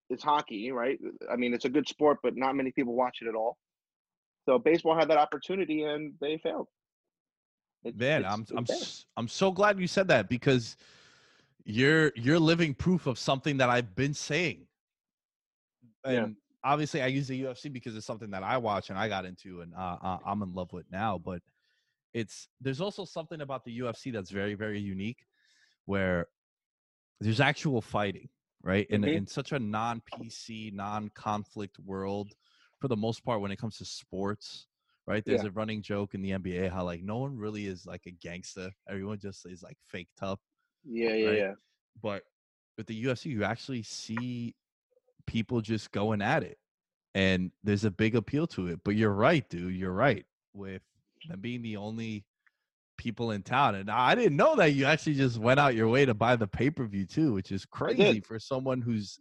[0.09, 0.99] is hockey, right?
[1.31, 3.57] I mean, it's a good sport, but not many people watch it at all.
[4.45, 6.67] So baseball had that opportunity and they failed.
[7.83, 10.77] It's- Man, it's- I'm it's I'm s- I'm so glad you said that because
[11.65, 14.67] you're you're living proof of something that I've been saying.
[16.05, 16.11] Yeah.
[16.25, 19.25] And obviously, I use the UFC because it's something that I watch and I got
[19.25, 21.17] into, and uh, uh, I'm in love with now.
[21.17, 21.41] But
[22.13, 25.25] it's there's also something about the UFC that's very very unique,
[25.85, 26.27] where
[27.19, 28.29] there's actual fighting,
[28.61, 28.87] right?
[28.89, 29.15] In Mhm.
[29.15, 32.33] in such a non PC, non conflict world,
[32.79, 34.67] for the most part, when it comes to sports,
[35.07, 35.23] right?
[35.25, 35.49] There's Yeah.
[35.49, 38.71] a running joke in the NBA how like no one really is like a gangster.
[38.87, 40.39] Everyone just is like fake tough.
[40.85, 41.37] Yeah, yeah, right?
[41.39, 41.53] yeah.
[42.01, 42.23] But
[42.77, 44.55] with the UFC, you actually see
[45.27, 46.57] people just going at it.
[47.15, 48.79] And there's a big appeal to it.
[48.83, 49.75] But you're right, dude.
[49.75, 50.25] You're right.
[50.53, 50.81] With
[51.27, 52.25] them being the only
[52.97, 53.75] people in town.
[53.75, 56.47] And I didn't know that you actually just went out your way to buy the
[56.47, 59.19] pay per view too, which is crazy for someone who's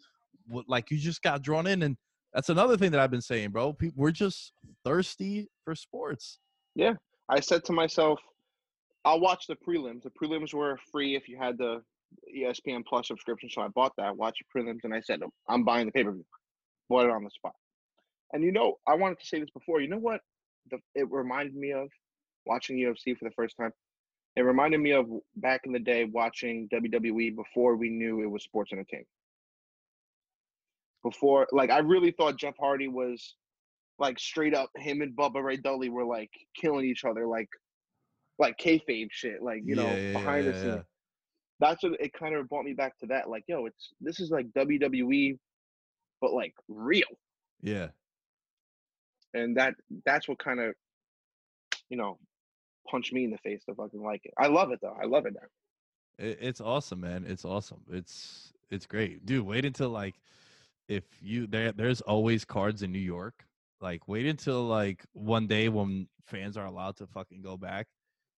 [0.67, 1.83] like you just got drawn in.
[1.83, 1.97] And
[2.33, 3.73] that's another thing that I've been saying, bro.
[3.73, 4.53] People, we're just
[4.85, 6.38] thirsty for sports.
[6.75, 6.94] Yeah.
[7.29, 8.21] I said to myself,
[9.05, 10.03] I'll watch the prelims.
[10.03, 11.83] The prelims were free if you had the
[12.37, 14.17] ESPN Plus subscription, so I bought that.
[14.17, 16.25] Watched the prelims, and I said, I'm buying the pay per view.
[16.88, 17.54] Bought it on the spot.
[18.33, 19.81] And you know, I wanted to say this before.
[19.81, 20.21] You know what?
[20.71, 21.88] The, it reminded me of
[22.46, 23.73] watching UFC for the first time.
[24.37, 25.06] It reminded me of
[25.37, 29.08] back in the day watching WWE before we knew it was sports entertainment.
[31.02, 33.35] Before, like, I really thought Jeff Hardy was
[33.98, 37.48] like straight up him and Bubba Ray Dudley were like killing each other, like
[38.38, 40.65] like kayfabe shit, like you know Yeah, yeah, behind yeah, the yeah.
[40.75, 40.85] scenes.
[41.63, 43.31] That's what it kind of brought me back to that.
[43.31, 45.38] Like, yo, it's this is like WWE,
[46.21, 47.06] but like real.
[47.63, 47.88] Yeah.
[49.35, 50.75] and that that's what kind of
[51.90, 52.19] you know
[52.90, 54.35] punched me in the face to fucking like it.
[54.38, 54.96] I love it though.
[55.00, 56.25] I love it now.
[56.27, 57.25] It, it's awesome, man.
[57.29, 57.83] It's awesome.
[57.90, 59.46] It's it's great, dude.
[59.46, 60.17] Wait until like
[60.88, 63.44] if you there there's always cards in New York.
[63.81, 67.87] Like wait until like one day when fans are allowed to fucking go back.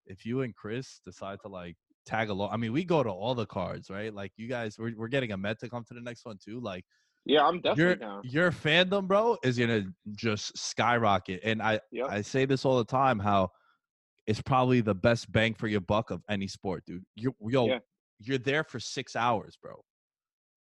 [0.06, 3.34] If you and Chris decide to like tag along, I mean, we go to all
[3.34, 4.12] the cards, right?
[4.12, 6.60] Like you guys, we're we're getting a Met to come to the next one too.
[6.60, 6.84] Like
[7.24, 8.22] Yeah, I'm definitely your down.
[8.24, 9.84] your fandom, bro, is gonna
[10.16, 11.40] just skyrocket.
[11.44, 12.06] And I Yep.
[12.10, 13.50] I say this all the time how
[14.26, 17.04] it's probably the best bang for your buck of any sport, dude.
[17.16, 17.78] You yo, Yeah.
[18.20, 19.74] you're there for six hours, bro,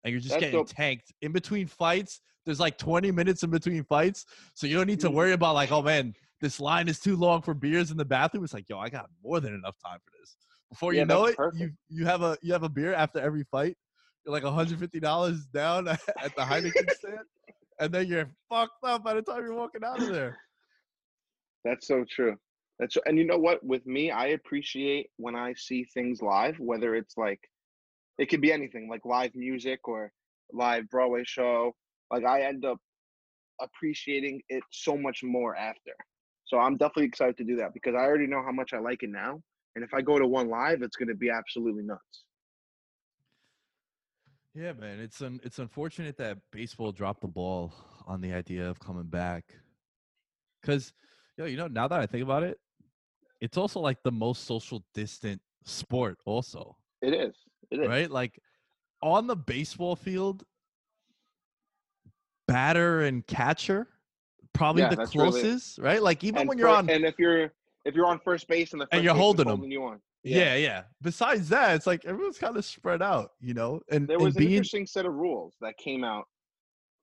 [0.03, 0.69] and you're just That's getting dope.
[0.69, 2.21] tanked in between fights.
[2.45, 5.13] There's like 20 minutes in between fights, so you don't need to Mhm.
[5.13, 8.43] worry about like, oh man, this line is too long for beers in the bathroom.
[8.43, 10.35] It's like, yo, I got more than enough time for this.
[10.73, 11.61] Before Yeah, you know it, perfect.
[11.61, 13.77] you you have a you have a beer after every fight.
[14.25, 15.99] You're like 150 dollars down at
[16.35, 17.19] the Heineken stand,
[17.79, 20.35] and then you're fucked up by the time you're walking out of there.
[21.63, 22.37] That's so true.
[22.79, 23.63] That's and you know what?
[23.63, 27.39] With me, I appreciate when I see things live, whether it's like
[28.17, 30.11] it could be anything, like live music or
[30.53, 31.75] live Broadway show.
[32.09, 32.79] Like I end up
[33.61, 35.91] appreciating it so much more after.
[36.45, 39.03] So I'm definitely excited to do that because I already know how much I like
[39.03, 39.39] it now.
[39.75, 42.25] And if I go to one live, it's gonna be absolutely nuts.
[44.53, 47.73] Yeah, man, it's un- it's unfortunate that baseball dropped the ball
[48.05, 49.45] on the idea of coming back.
[50.61, 50.93] Cause,
[51.37, 52.59] yo, you know, now that I think about it,
[53.41, 57.35] it's also like the most social distant sport, also, It is.
[57.71, 57.87] It is.
[57.87, 58.09] right?
[58.09, 58.39] Like
[59.01, 60.43] on the baseball field,
[62.47, 63.87] batter and catcher,
[64.53, 66.01] probably Yeah, the that's really closest, right?
[66.01, 67.51] Like even when you're fir- on, and if you're
[67.85, 69.99] if you're on first base and the And you're holding them, you on.
[70.23, 70.83] yeah, yeah.
[71.01, 73.81] Besides that, it's like everyone's kind of spread out, you know.
[73.89, 76.25] And there and was an being interesting set of rules that came out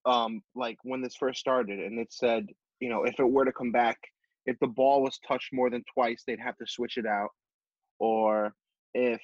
[0.06, 2.46] um like when this first started and it said
[2.80, 3.98] you know if it were to come back
[4.46, 7.28] if the ball was touched more than twice they'd have to switch it out
[7.98, 8.54] or
[8.94, 9.20] if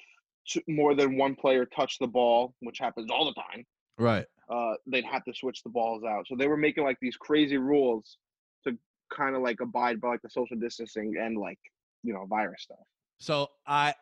[0.47, 3.65] t- more than one player touched the ball which happens all the time
[3.97, 4.25] right.
[4.51, 7.57] uh they'd have to switch the balls out so they were making like these crazy
[7.57, 8.17] rules
[8.63, 8.77] to
[9.15, 11.59] kind of like abide by like the social distancing and like
[12.03, 12.77] you know virus stuff
[13.19, 13.93] So I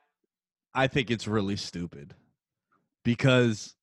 [0.73, 2.13] I think it's really stupid
[3.03, 3.75] because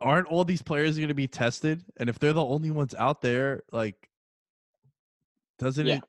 [0.00, 3.20] aren't all these players going to be tested and if they're the only ones out
[3.20, 4.08] there like
[5.58, 5.96] doesn't Yeah.
[5.96, 6.04] it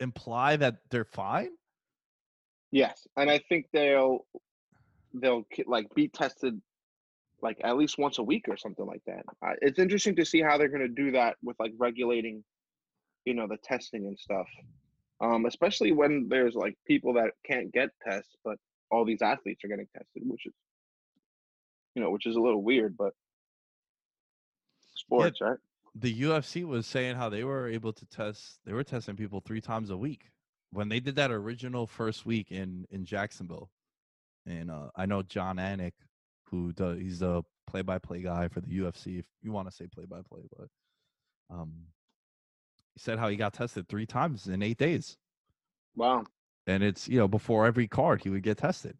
[0.00, 1.50] imply that they're fine?
[2.70, 4.26] Yes, and I think they'll
[5.14, 6.60] they'll like be tested
[7.40, 9.24] like at least once a week or something like that.
[9.40, 12.44] Uh, it's interesting to see how they're going to do that with like regulating,
[13.28, 14.46] you know, the testing and stuff.
[15.20, 18.56] Um, especially when there's like people that can't get tests, but
[18.90, 20.54] all these athletes are getting tested, which is,
[21.94, 23.12] you know, which is a little weird, but
[24.94, 25.58] sports, right?
[25.94, 29.60] The UFC was saying how they were able to test they were testing people 3
[29.60, 30.30] times a week
[30.70, 33.70] when they did that original first week in in Jacksonville.
[34.46, 35.92] And uh I know Jon Anik
[36.44, 40.44] who does he's the play-by-play guy for the UFC if you want to say play-by-play
[40.56, 40.68] but
[41.50, 41.72] um
[42.98, 45.16] he said how he got tested 3 times in 8 days.
[45.94, 46.24] Wow.
[46.66, 48.96] and it's you know before every card he would get tested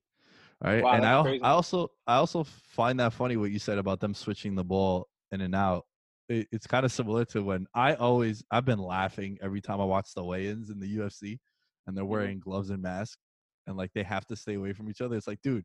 [0.63, 1.41] right Wow, and I, crazy.
[1.43, 5.09] I also i also find that funny what you said about them switching the ball
[5.33, 5.87] in and out
[6.29, 9.85] it, it's kind of similar to when i always i've been laughing every time i
[9.85, 11.39] watch the weigh-ins in the ufc
[11.87, 12.09] and they're Mhm.
[12.11, 13.19] wearing gloves and masks
[13.67, 15.65] and like they have to stay away from each other it's like dude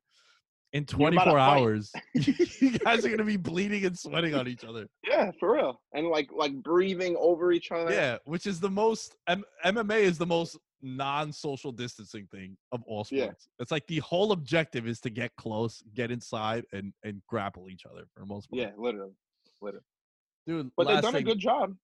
[0.73, 4.47] in You're about to 24 hours you guys are gonna be bleeding and sweating on
[4.47, 5.79] each other Yeah, for real.
[5.93, 7.91] And like like breathing over each other.
[7.91, 13.03] yeah which is the most M- mma is the most non-social distancing thing of all
[13.03, 13.25] sports Yeah.
[13.25, 17.69] sports it's like the whole objective is to get close get inside and and grapple
[17.69, 19.13] each other for the most part Yeah, literally.
[19.61, 19.85] Literally.
[20.45, 21.75] dude But they've last done a good job.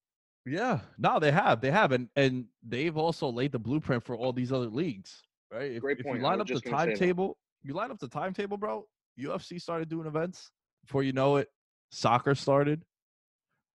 [0.46, 4.34] yeah no they have they have and and they've also laid the blueprint for all
[4.34, 5.22] these other leagues
[5.54, 6.98] right if, Great if you line up the just gonna say that.
[6.98, 8.86] timetable you line up the timetable bro
[9.20, 10.52] ufc started doing events
[10.86, 11.48] before you know it
[11.92, 12.84] soccer started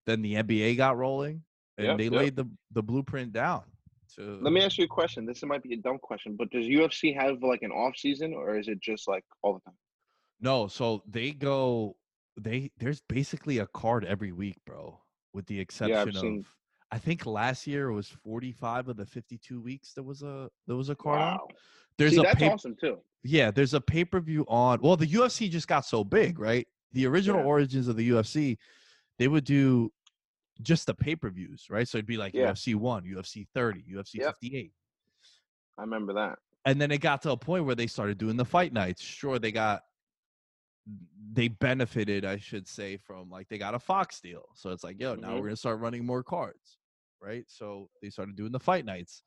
[0.05, 1.43] then the nba got rolling
[1.77, 2.13] and Yep, they yep.
[2.13, 3.63] laid the the blueprint down
[4.15, 5.25] to Let me ask you a question.
[5.25, 8.57] This might be a dumb question, but does UFC have like an off season or
[8.59, 9.73] is it just like all the time?
[10.39, 11.95] No, so they go
[12.39, 14.99] they there's basically a card every week, bro.
[15.33, 16.45] With the exception of seen-
[16.91, 20.75] I think last year it was 45 of the 52 weeks there was a there
[20.75, 21.27] was a card on.
[21.33, 21.47] Wow.
[21.97, 22.99] There's See, a that's pay, awesome too.
[23.23, 24.79] Yeah, there's a pay-per-view on.
[24.81, 26.67] Well, the UFC just got so big, right?
[26.91, 27.47] The original Yeah.
[27.47, 28.57] origins of the UFC,
[29.17, 29.91] they would do
[30.61, 31.87] just the pay-per-views, right?
[31.87, 32.51] So it'd be like Yeah.
[32.51, 34.35] UFC 1, UFC 30, UFC Yep.
[34.35, 34.73] 58.
[35.77, 36.39] I remember that.
[36.65, 39.01] and then it got to a point where they started doing the fight nights.
[39.01, 39.83] Sure, they got
[41.33, 44.49] they benefited, I should say, from like they got a Fox deal.
[44.53, 45.39] So it's like, yo, now Mhm.
[45.39, 46.77] we're gonna start running more cards,
[47.21, 47.43] right?
[47.49, 49.23] So they started doing the fight nights.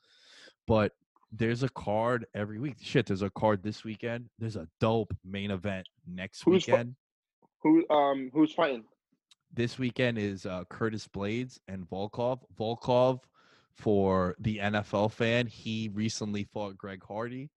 [0.67, 0.95] But
[1.37, 2.77] there's a card every week.
[2.81, 4.29] Shit, there's a card this weekend.
[4.39, 6.97] There's a dope main event next Who's fi- weekend.
[7.63, 8.85] Who um who's fighting?
[9.53, 12.41] this weekend is uh, Curtis Blaydes and Volkov.
[12.59, 13.21] Volkov,
[13.75, 17.49] for the NFL fan, he recently fought Greg Hardy,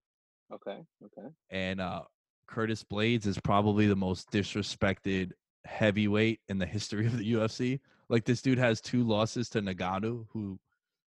[0.54, 1.28] Okay, okay.
[1.50, 2.04] and uh,
[2.48, 5.32] Curtis Blaydes is probably the most disrespected
[5.66, 7.80] heavyweight in the history of the UFC.
[8.08, 10.60] Like this dude has two losses to Ngannou, who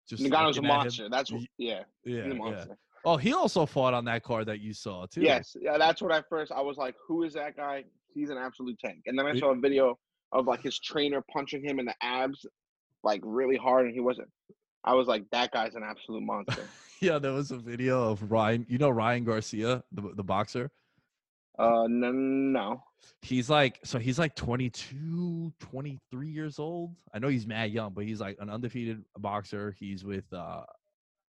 [0.10, 1.08] just Ngannou's a monster.
[1.10, 2.66] That's what, yeah, yeah, yeah.
[3.06, 5.22] Oh, he also fought on that card that you saw too.
[5.22, 7.86] Yes, yeah, that's what I first I was like, who is that guy?
[8.14, 9.04] He's an absolute tank.
[9.06, 9.98] And then I saw a video
[10.32, 12.46] of like his trainer punching him in the abs,
[13.04, 14.30] like really hard, and he wasn't.
[14.84, 16.64] I was like, that guy's an absolute monster.
[17.02, 17.20] yeah.
[17.20, 18.66] There was a video of Ryan.
[18.68, 20.72] You know Ryan Garcia, the the boxer.
[21.60, 22.84] Uh, no, no.
[23.22, 26.96] he's like so he's like 22 23 years old.
[27.14, 29.76] I know he's mad young but he's like an undefeated boxer.
[29.80, 30.64] He's with uh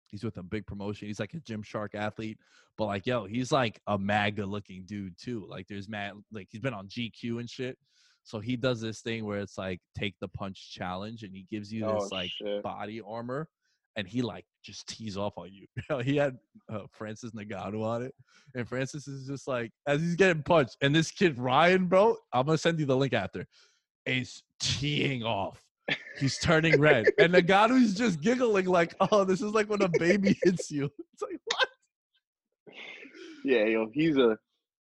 [0.07, 1.07] he's with a big promotion.
[1.07, 2.37] He's like a gymshark athlete.
[2.77, 5.45] But like yo he's like a good looking dude too.
[5.49, 7.77] Like there's mad like he's been on gq and shit.
[8.23, 11.73] So he does this thing where it's like take the punch challenge and he gives
[11.73, 12.61] you this Oh, like shit.
[12.63, 13.47] body armor
[13.95, 15.65] and he like just tees off on you
[16.03, 16.37] he had
[16.71, 18.13] uh, francis Ngannou on it
[18.55, 22.45] and Francis is just like, as he's getting punched, and this kid Ryan, bro, I'm
[22.45, 23.45] gonna send you the link after,
[24.05, 25.61] is teeing off.
[26.19, 30.37] He's turning red, and Ngannou's just giggling like, "Oh, this is like when a baby
[30.43, 32.75] hits you." It's like what?
[33.43, 34.37] Yeah, yo, he's a.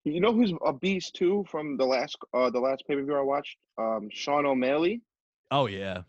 [0.05, 3.15] You know who's a beast too from the last uh the last pay per view
[3.15, 3.57] I watched?
[3.77, 5.01] Um, Sean O'Malley.
[5.49, 6.01] Oh yeah,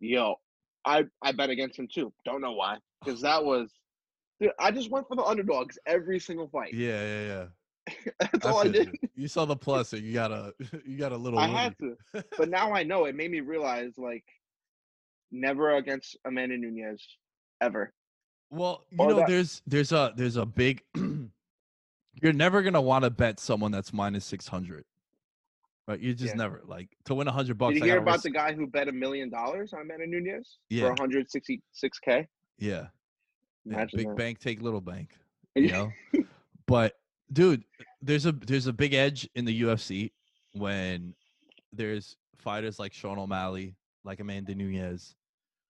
[0.00, 0.36] Yo,
[0.84, 2.12] I I bet against him too.
[2.24, 3.70] Don't know why, because that was.
[4.40, 6.74] Dude, I just went for the underdogs every single fight.
[6.74, 8.02] yeah, yeah, yeah.
[8.32, 8.88] That's all I did.
[9.02, 9.08] You.
[9.14, 10.52] You saw the plus, and you got a
[10.84, 11.38] you got a little.
[11.38, 11.96] I had to,
[12.38, 13.04] but now I know.
[13.04, 14.24] It made me realize like,
[15.30, 17.06] never against Amanda Nunes,
[17.60, 17.92] ever.
[18.50, 20.82] Well, you Or know, that- there's there's a there's a big.
[22.22, 24.84] you're never gonna want to bet someone that's minus six hundred,
[25.86, 26.00] right?
[26.00, 26.38] You just Yeah.
[26.42, 27.74] never like to win a hundred bucks.
[27.74, 30.58] Did you hear about risk- the guy who bet a million dollars on Amanda Nunes
[30.70, 30.88] Yeah.
[30.88, 32.26] for 166k?
[32.58, 32.88] Yeah.
[33.66, 34.16] Yeah, big that.
[34.16, 35.16] bank take little bank
[35.54, 35.90] you know
[36.66, 36.98] but
[37.32, 37.64] dude
[38.02, 40.10] there's a there's a big edge in the ufc
[40.52, 41.14] when
[41.72, 43.74] there's fighters like sean o'malley
[44.04, 45.16] like amanda nunes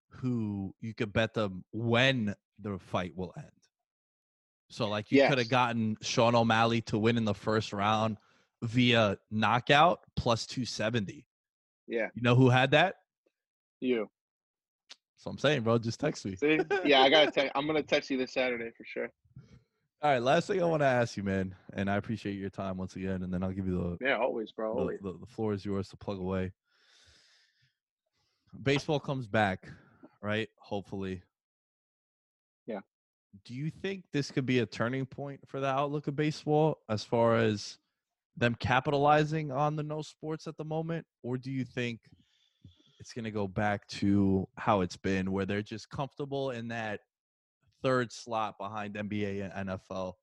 [0.08, 3.46] who you could bet them when the fight will end
[4.70, 8.16] so like you could have gotten sean o'malley to win in the first round
[8.62, 11.26] via knockout plus 270
[11.86, 12.96] Yeah, you know who had that
[13.80, 14.08] you.
[15.16, 16.58] so i'm saying bro just text me See?
[16.84, 17.52] Yeah, I gotta text.
[17.54, 19.10] I'm gonna text you this Saturday for sure.
[20.02, 22.76] All right, last thing I want to ask you, man, and I appreciate your time
[22.76, 24.74] once again, and then I'll give you the Yeah, always, bro.
[24.74, 25.00] the, Always.
[25.00, 26.52] the, the floor is yours to plug away.
[28.62, 29.66] Baseball comes back,
[30.20, 30.48] right?
[30.58, 31.22] Hopefully.
[32.66, 32.80] Yeah.
[33.46, 37.02] Do you think this could be a turning point for the outlook of baseball as
[37.02, 37.78] far as
[38.36, 41.06] them capitalizing on the no sports at the moment?
[41.22, 42.00] Or do you think
[42.98, 47.00] it's going to go back to how it's been, where they're just comfortable in that
[47.82, 50.14] third slot behind NBA and NFL?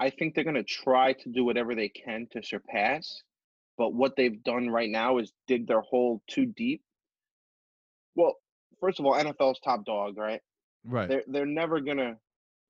[0.00, 3.22] I think they're gonna try to do whatever they can to surpass,
[3.76, 6.82] but what they've done right now is dig their hole too deep.
[8.14, 8.36] Well,
[8.80, 10.40] first of all, NFL's top dog, right?
[10.84, 11.08] Right.
[11.08, 12.16] They're they're never gonna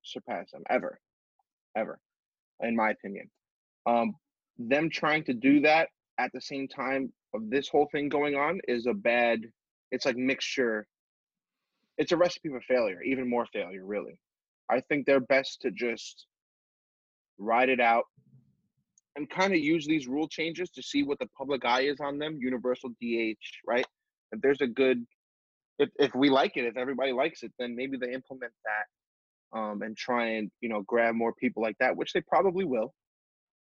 [0.03, 0.99] surpass them ever,
[1.75, 1.99] ever,
[2.61, 3.29] in my opinion.
[3.89, 4.15] Um,
[4.57, 8.59] them trying to do that at the same time of this whole thing going on
[8.67, 9.39] is a bad.
[9.91, 10.85] It's like mixture.
[11.97, 14.19] It's a recipe for failure, even more failure, really.
[14.69, 16.27] I think they're best to just
[17.37, 18.03] ride it out
[19.15, 22.19] and kind of use these rule changes to see what the public eye is on
[22.19, 22.37] them.
[22.39, 23.35] Universal DH,
[23.65, 23.85] right?
[24.31, 25.05] If there's a good
[25.79, 29.81] if if we like it, if everybody likes it, then maybe they implement that um,
[29.81, 32.93] and try and you know grab more people like that, which they probably will.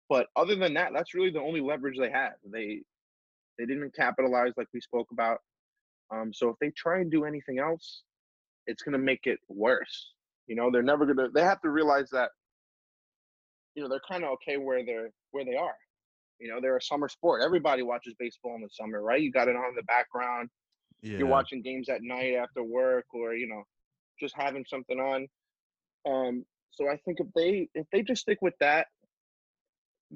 [0.10, 2.34] But other than that, that's really the only leverage they have.
[2.51, 2.82] They
[3.58, 5.39] they didn't capitalize like we spoke about.
[6.12, 8.04] Um, so if they try and do anything else,
[8.68, 10.14] it's gonna make it worse.
[10.47, 11.30] You know, they're never gonna.
[11.30, 12.32] They have to realize that.
[13.76, 15.76] You know, they're kind of okay where they're where they are.
[16.39, 17.41] You know, they're a summer sport.
[17.43, 19.22] Everybody watches baseball in the summer, right?
[19.22, 20.49] You got it on in the background
[21.01, 21.18] Yeah.
[21.20, 23.64] you're watching games at night after work or you know
[24.20, 25.28] just having something on
[26.08, 28.88] um so i think if they if they just stick with that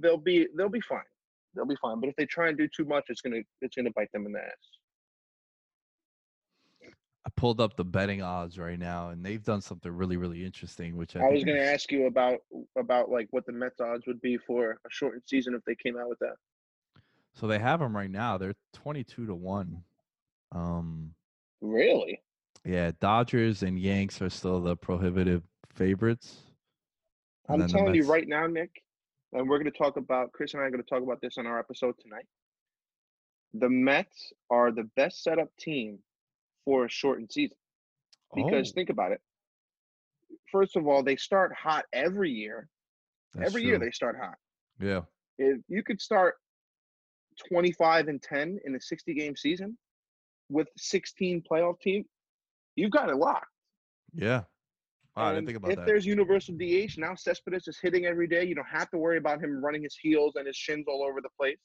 [0.02, 1.00] they'll be they'll be fine
[1.56, 3.92] they'll be fine but if they try and do too much it's gonna it's gonna
[3.96, 4.78] bite them in the ass
[7.28, 10.96] I pulled up the betting odds right now, and they've done something really, really interesting.
[10.96, 12.40] Which I, i was gonna is- ask you about
[12.78, 15.98] about like what the mets odds would be for a shortened season if they came
[15.98, 16.36] out with that
[17.34, 18.38] So they have them right now.
[18.38, 19.84] They're twenty-two to one.
[20.54, 21.14] Um,
[21.60, 22.22] really
[22.64, 25.44] Yeah, Dodgers and Yanks are still the prohibitive
[25.74, 26.44] favorites.
[27.50, 28.72] And I'm telling you right now, Nick,
[29.34, 31.38] and we're going to talk about Chris and I are going to talk about this
[31.38, 32.26] on our episode tonight.
[33.54, 36.00] The Mets are the best setup team
[36.66, 37.58] for a shortened season
[38.36, 39.22] because Oh, think about it.
[40.52, 42.68] First of all, they start hot every year.
[43.34, 44.36] that's every year they start hot.
[44.80, 45.02] Yeah.
[45.38, 46.36] If you could start
[47.50, 49.78] 25 and 10 in a 60 game season
[50.50, 52.06] with 16 playoff team,
[52.76, 53.46] you've got it locked.
[54.14, 54.44] Yeah.
[55.18, 55.86] Wow, I didn't think about if that.
[55.88, 58.44] there's universal DH, now Cespedes is hitting every day.
[58.46, 61.22] You don't have to worry about him running his heels and his shins all over
[61.22, 61.58] the place.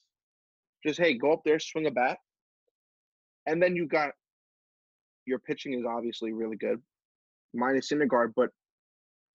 [0.87, 2.17] Just hey, go up there, swing a bat,
[3.47, 4.13] and then you got
[5.27, 6.81] your pitching is obviously really good,
[7.53, 8.49] minus Syndergaard, but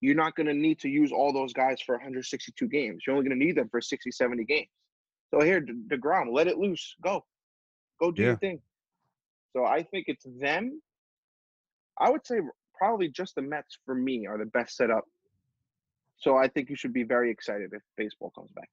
[0.02, 3.04] you're not going to need to use all those guys for 162 games.
[3.06, 4.68] You're only going to need them for 60, 70 games.
[5.34, 7.24] So here, De- DeGrom, let it loose, go,
[8.02, 8.28] go do Yeah.
[8.30, 8.60] your thing.
[9.56, 10.82] So I think it's them.
[12.00, 12.42] I would say
[12.78, 15.06] probably just the Mets for me are the best set up.
[16.18, 18.70] So I think you should be very excited if baseball comes back.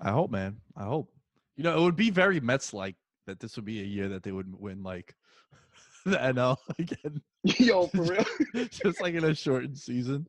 [0.00, 0.56] I hope, man.
[0.76, 1.10] I hope.
[1.56, 2.96] You know, it would be very Mets like
[3.26, 5.14] that this would be a year that they would win like
[6.06, 7.20] the NL again.
[7.44, 8.24] Yo, for real.
[8.70, 10.26] just like in a shortened season.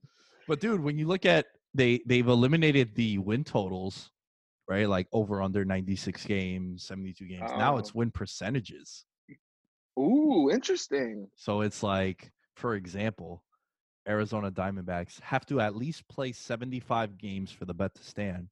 [0.48, 4.10] But dude, when you look at they they've eliminated the win totals,
[4.68, 4.90] right?
[4.90, 7.52] Like over under 96 games, 72 games.
[7.58, 8.00] Now it's Oh.
[8.00, 9.06] win percentages.
[10.00, 11.28] Ooh, interesting.
[11.36, 13.42] So it's like, for example,
[14.08, 18.50] Arizona Diamondbacks have to at least play 75 games for the bet to stand.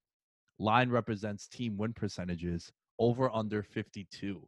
[0.60, 4.48] Line represents team win percentages over under 52.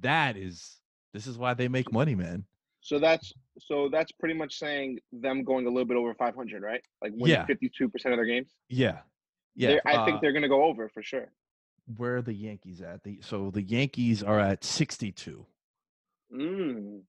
[0.00, 0.76] That is
[1.12, 2.44] this is why they make money, man.
[2.82, 6.82] So that's so that's pretty much saying them going a little bit over 500, right?
[7.02, 7.46] Like winning Yeah.
[7.46, 8.50] 52% of their games.
[8.68, 9.00] Yeah.
[9.56, 9.68] Yeah.
[9.70, 11.32] They're- I uh, think they're going to go over for sure.
[11.96, 13.02] where are the Yankees at?
[13.02, 15.44] The, so the Yankees are at 62.
[16.32, 17.00] Mm.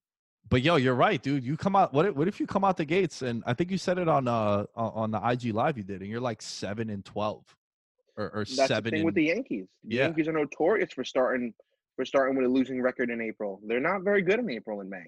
[0.48, 1.44] But yo, you're right, dude.
[1.44, 1.94] You come out.
[1.94, 4.08] What if, what if you come out the gates and I think you said it
[4.08, 7.44] on uh on the IG live you did, and you're like seven and twelve,
[8.16, 9.66] or, or That's the seven thing and with the Yankees.
[9.84, 10.02] The Yeah.
[10.04, 11.54] Yankees are notorious for starting
[11.96, 13.60] for starting with a losing record in April.
[13.66, 15.04] They're not very good in April and May.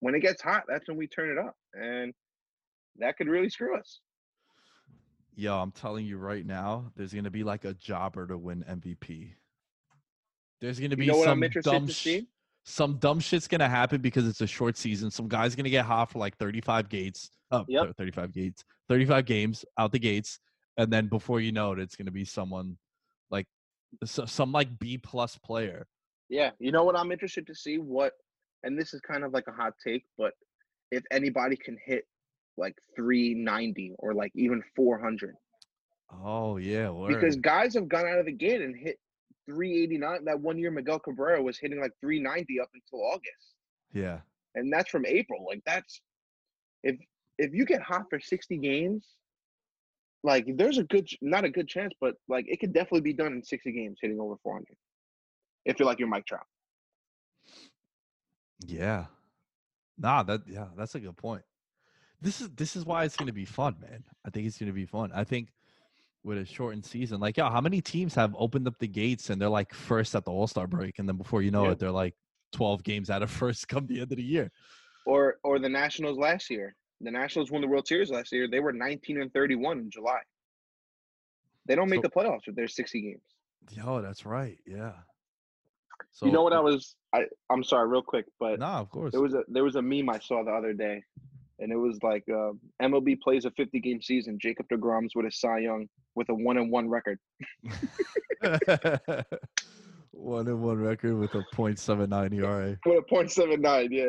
[0.00, 2.12] When it gets hot, that's when we turn it up, and
[2.98, 4.00] that could really screw us.
[5.34, 5.56] yo.
[5.58, 9.32] I'm telling you right now, there's gonna be like a jobber to win MVP.
[10.60, 12.20] There's gonna be You know what some I'm interested dumb sh-?
[12.64, 15.10] Some dumb shit's gonna happen because it's a short season.
[15.10, 17.30] Some guy's gonna get hot for like 35 gates.
[17.50, 17.96] Oh, Yep.
[17.96, 20.38] 35 gates, 35 games out the gates,
[20.76, 22.76] and then before you know it, it's gonna be someone
[23.30, 23.46] like
[24.04, 25.86] some like B plus player.
[26.30, 28.12] Yeah, you know what I'm interested to see what,
[28.62, 30.32] and this is kind of like a hot take, but
[30.90, 32.04] if anybody can hit
[32.56, 35.34] like 390 or like even 400,
[36.22, 38.98] Oh yeah, because guys have gone out of the gate and hit
[39.46, 40.24] 389.
[40.24, 43.54] That one year Miguel Cabrera was hitting like 390 up until August,
[43.92, 44.18] yeah,
[44.54, 45.44] and that's from April.
[45.46, 46.00] Like that's
[46.82, 46.96] if
[47.38, 49.06] if you get hot for 60 games,
[50.22, 53.32] like there's a good, not a good chance, but like it could definitely be done
[53.32, 54.66] in 60 games hitting over 400.
[55.64, 56.46] If you're like your Mike Trout.
[58.66, 59.06] yeah.
[59.98, 61.42] Nah, that yeah, that's a good point.
[62.20, 64.02] This is this is why it's gonna be fun, man.
[64.24, 65.12] I think it's gonna be fun.
[65.14, 65.52] I think
[66.24, 69.40] with a shortened season, like yeah, how many teams have opened up the gates and
[69.40, 71.72] they're like first at the All Star break, and then before you know Yeah.
[71.72, 72.14] it, they're like
[72.52, 74.50] 12 games out of first come the end of the year.
[75.06, 76.74] or or the Nationals last year.
[77.00, 78.48] The Nationals won the World Series last year.
[78.48, 80.20] They were 19 and 31 in July.
[81.66, 83.22] They don't make So- the playoffs with their 60 games.
[83.70, 84.58] Yo, that's right.
[84.66, 84.92] Yeah.
[86.12, 89.12] So you know what I was I I'm sorry real quick, but Nah, of course.
[89.12, 91.02] there was a there was a meme I saw the other day
[91.58, 92.52] and it was like uh,
[92.82, 94.38] MLB plays a 50 game season.
[94.40, 97.18] Jacob DeGrom's with a Cy Young with a 1 and 1 record.
[100.24, 102.78] one and one record with a .79 ERA.
[102.86, 104.04] With a .79, yeah.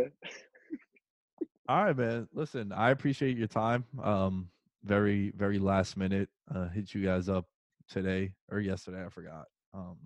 [1.67, 2.27] All right, man.
[2.33, 3.85] Listen, I appreciate your time.
[4.01, 4.49] Um,
[4.83, 6.29] very, very last minute.
[6.53, 7.45] Uh, hit you guys up
[7.89, 9.03] today or yesterday.
[9.03, 9.45] I forgot.
[9.73, 9.97] Um,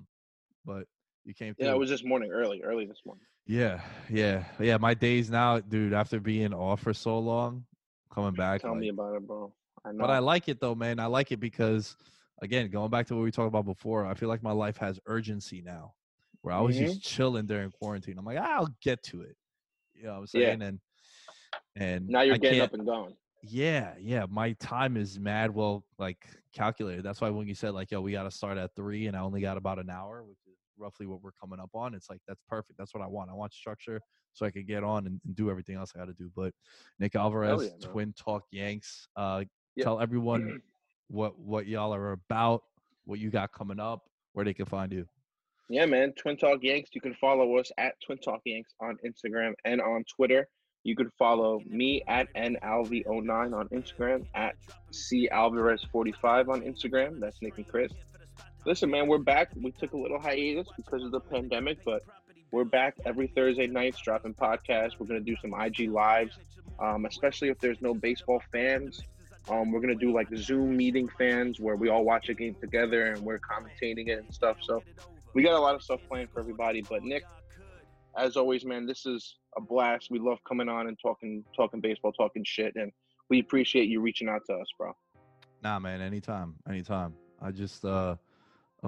[0.65, 0.85] but
[1.29, 1.67] you came through.
[1.67, 3.23] Yeah, it was this morning, early, early this morning.
[3.45, 4.77] yeah, yeah, yeah.
[4.77, 5.93] My days now, dude.
[5.93, 7.63] After being off for so long,
[8.13, 8.61] coming back.
[8.61, 9.53] Tell like- me about it, bro.
[9.85, 9.99] I know.
[9.99, 10.99] but I like it though, man.
[10.99, 11.95] I like it because,
[12.41, 14.99] again, going back to what we talked about before, I feel like my life has
[15.05, 15.93] urgency now.
[16.41, 16.85] Where I was Mm-hmm.
[16.85, 18.17] just chilling during quarantine.
[18.17, 19.37] I'm like, I'll get to it.
[19.93, 20.47] You know what I'm Yeah.
[20.47, 20.61] saying?
[20.63, 20.79] And
[21.75, 23.13] and now you're I getting up and going.
[23.43, 24.25] yeah, yeah.
[24.29, 27.03] My time is mad well like calculated.
[27.03, 29.19] That's why when you said like, yo, we got to start at three, and I
[29.21, 30.37] only got about an hour, which
[30.79, 31.93] roughly what we're coming up on.
[31.93, 32.77] It's like that's perfect.
[32.77, 33.29] That's what I want.
[33.29, 34.01] I want structure
[34.33, 36.31] so I can get on and, and do everything else I got to do.
[36.35, 36.53] But
[36.99, 37.87] Nick Alvarez, yeah.
[37.87, 39.07] Twin Talk Yanks.
[39.15, 39.43] Uh,
[39.75, 39.85] Yep.
[39.85, 40.61] tell everyone
[41.07, 42.63] what what y'all are about,
[43.05, 44.01] what you got coming up,
[44.33, 45.05] where they can find you.
[45.69, 46.13] Yeah, man.
[46.13, 46.89] Twin Talk Yanks.
[46.93, 50.47] You can follow us at Twin Talk Yanks on Instagram and on Twitter.
[50.83, 54.55] You can follow me at nalv09 on Instagram, at
[54.91, 57.19] calvarez45 on Instagram.
[57.19, 57.91] That's Nick and Chris.
[58.69, 59.49] Listen, man, we're back.
[59.59, 62.03] We took a little hiatus because of the pandemic, but
[62.51, 64.91] we're back every Thursday nights dropping podcasts.
[64.99, 66.37] We're to do some IG lives,
[66.79, 69.01] um, especially if there's no baseball fans.
[69.49, 73.07] Um, we're to do like Zoom meeting fans where we all watch a game together
[73.07, 74.57] and we're commentating it and stuff.
[74.61, 74.83] So
[75.33, 76.83] we got a lot of stuff planned for everybody.
[76.83, 77.23] But Nick,
[78.15, 80.11] as always, man, this is a blast.
[80.11, 82.91] We love coming on and talking talking baseball, talking shit, and
[83.31, 84.95] we appreciate you reaching out to us, bro.
[85.63, 87.15] Nah, man, anytime, anytime.
[87.41, 88.15] I just uh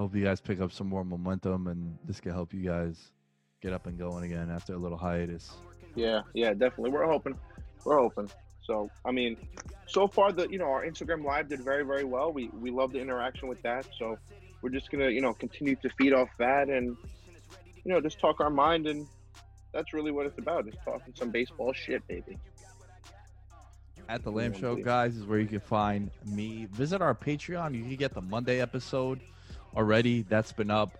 [0.00, 3.12] hope you guys pick up some more momentum and this can help you guys
[3.60, 5.52] get up and going again after a little hiatus.
[5.94, 6.90] Yeah, yeah, definitely.
[6.90, 7.38] We're hoping.
[7.84, 8.30] We're hoping.
[8.62, 9.36] So, I mean,
[9.86, 12.32] so far the you know our Instagram live did very very well.
[12.32, 13.86] We we love the interaction with that.
[13.98, 14.16] So,
[14.62, 16.96] we're just gonna you know continue to feed off that and
[17.84, 19.06] you know just talk our mind and
[19.72, 20.66] that's really what it's about.
[20.66, 22.38] Just talking some baseball shit, baby.
[24.08, 26.66] At the Lamb Show, guys, is where you can find me.
[26.72, 27.74] Visit our Patreon.
[27.74, 29.20] You can get the Monday episode
[29.76, 30.22] already.
[30.22, 30.98] That's been up.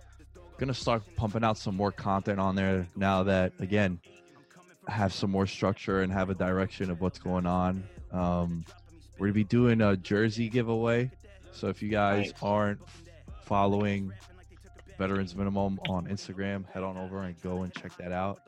[0.57, 3.99] Gonna start pumping out some more content on there now that again
[4.87, 7.83] have some more structure and have a direction of what's going on.
[8.11, 8.65] Um,
[9.17, 11.09] we're gonna be doing a jersey giveaway.
[11.53, 12.43] So if you guys Nice.
[12.43, 12.81] aren't
[13.43, 14.11] following
[14.97, 18.39] Veterans Minimum on Instagram, head on over and go and check that out.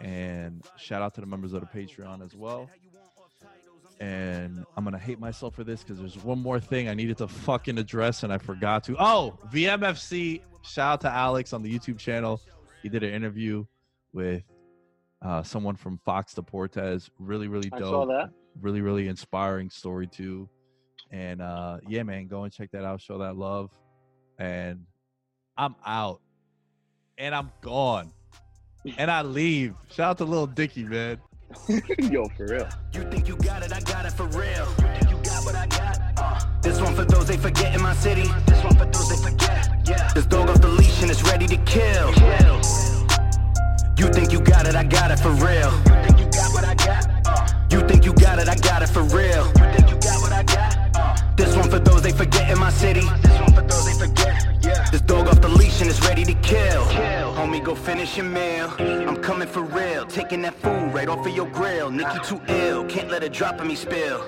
[0.00, 2.68] And shout out to the members of the Patreon as well.
[4.00, 7.28] And I'm gonna hate myself for this because there's one more thing I needed to
[7.28, 8.96] fucking address and I forgot to.
[8.98, 10.42] Oh, VMFC.
[10.62, 12.40] Shout out to Alex on the YouTube channel.
[12.82, 13.64] He did an interview
[14.12, 14.42] with
[15.22, 17.08] uh, someone from Fox Deportes.
[17.18, 17.90] Really, really I dope.
[17.90, 18.30] saw that.
[18.60, 20.48] Really, really inspiring story too.
[21.10, 23.00] And uh, yeah, man, go and check that out.
[23.00, 23.70] Show that love.
[24.38, 24.86] And
[25.56, 26.20] I'm out.
[27.18, 28.12] And I'm gone.
[28.96, 29.74] And I leave.
[29.90, 31.18] Shout out to Lil Dicky, man.
[31.98, 32.68] Yo, for real.
[32.92, 34.66] You think you got it, I got it for real.
[34.78, 35.98] You think you got what I got?
[36.16, 38.28] Uh, this one for those they forget in my city.
[38.46, 39.68] This one for those they forget.
[39.86, 40.12] Yeah.
[40.14, 42.10] This dog off the leash and it's ready to kill.
[43.98, 45.70] You think you got it, I got it for real.
[45.70, 47.26] You think you got what I got?
[47.26, 49.46] Uh, you think you got it, I got it for real.
[49.46, 50.96] You think you got what I got?
[50.96, 53.02] Uh, this one for those they forget in my city.
[57.82, 58.72] Finish your meal.
[58.78, 60.06] I'm coming for real.
[60.06, 61.90] Taking that food right off of your grill.
[61.90, 62.84] Nick, you too ill.
[62.84, 64.20] Can't let it drop on me spill.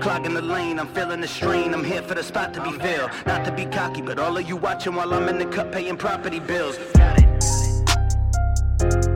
[0.00, 1.72] Clogging the lane, I'm feeling the strain.
[1.72, 3.10] I'm here for the spot to be filled.
[3.26, 5.96] Not to be cocky, but all of you watching while I'm in the cut paying
[5.96, 6.78] property bills.
[6.94, 9.15] Got it.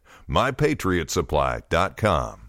[0.31, 2.40] mypatriotsupply.com.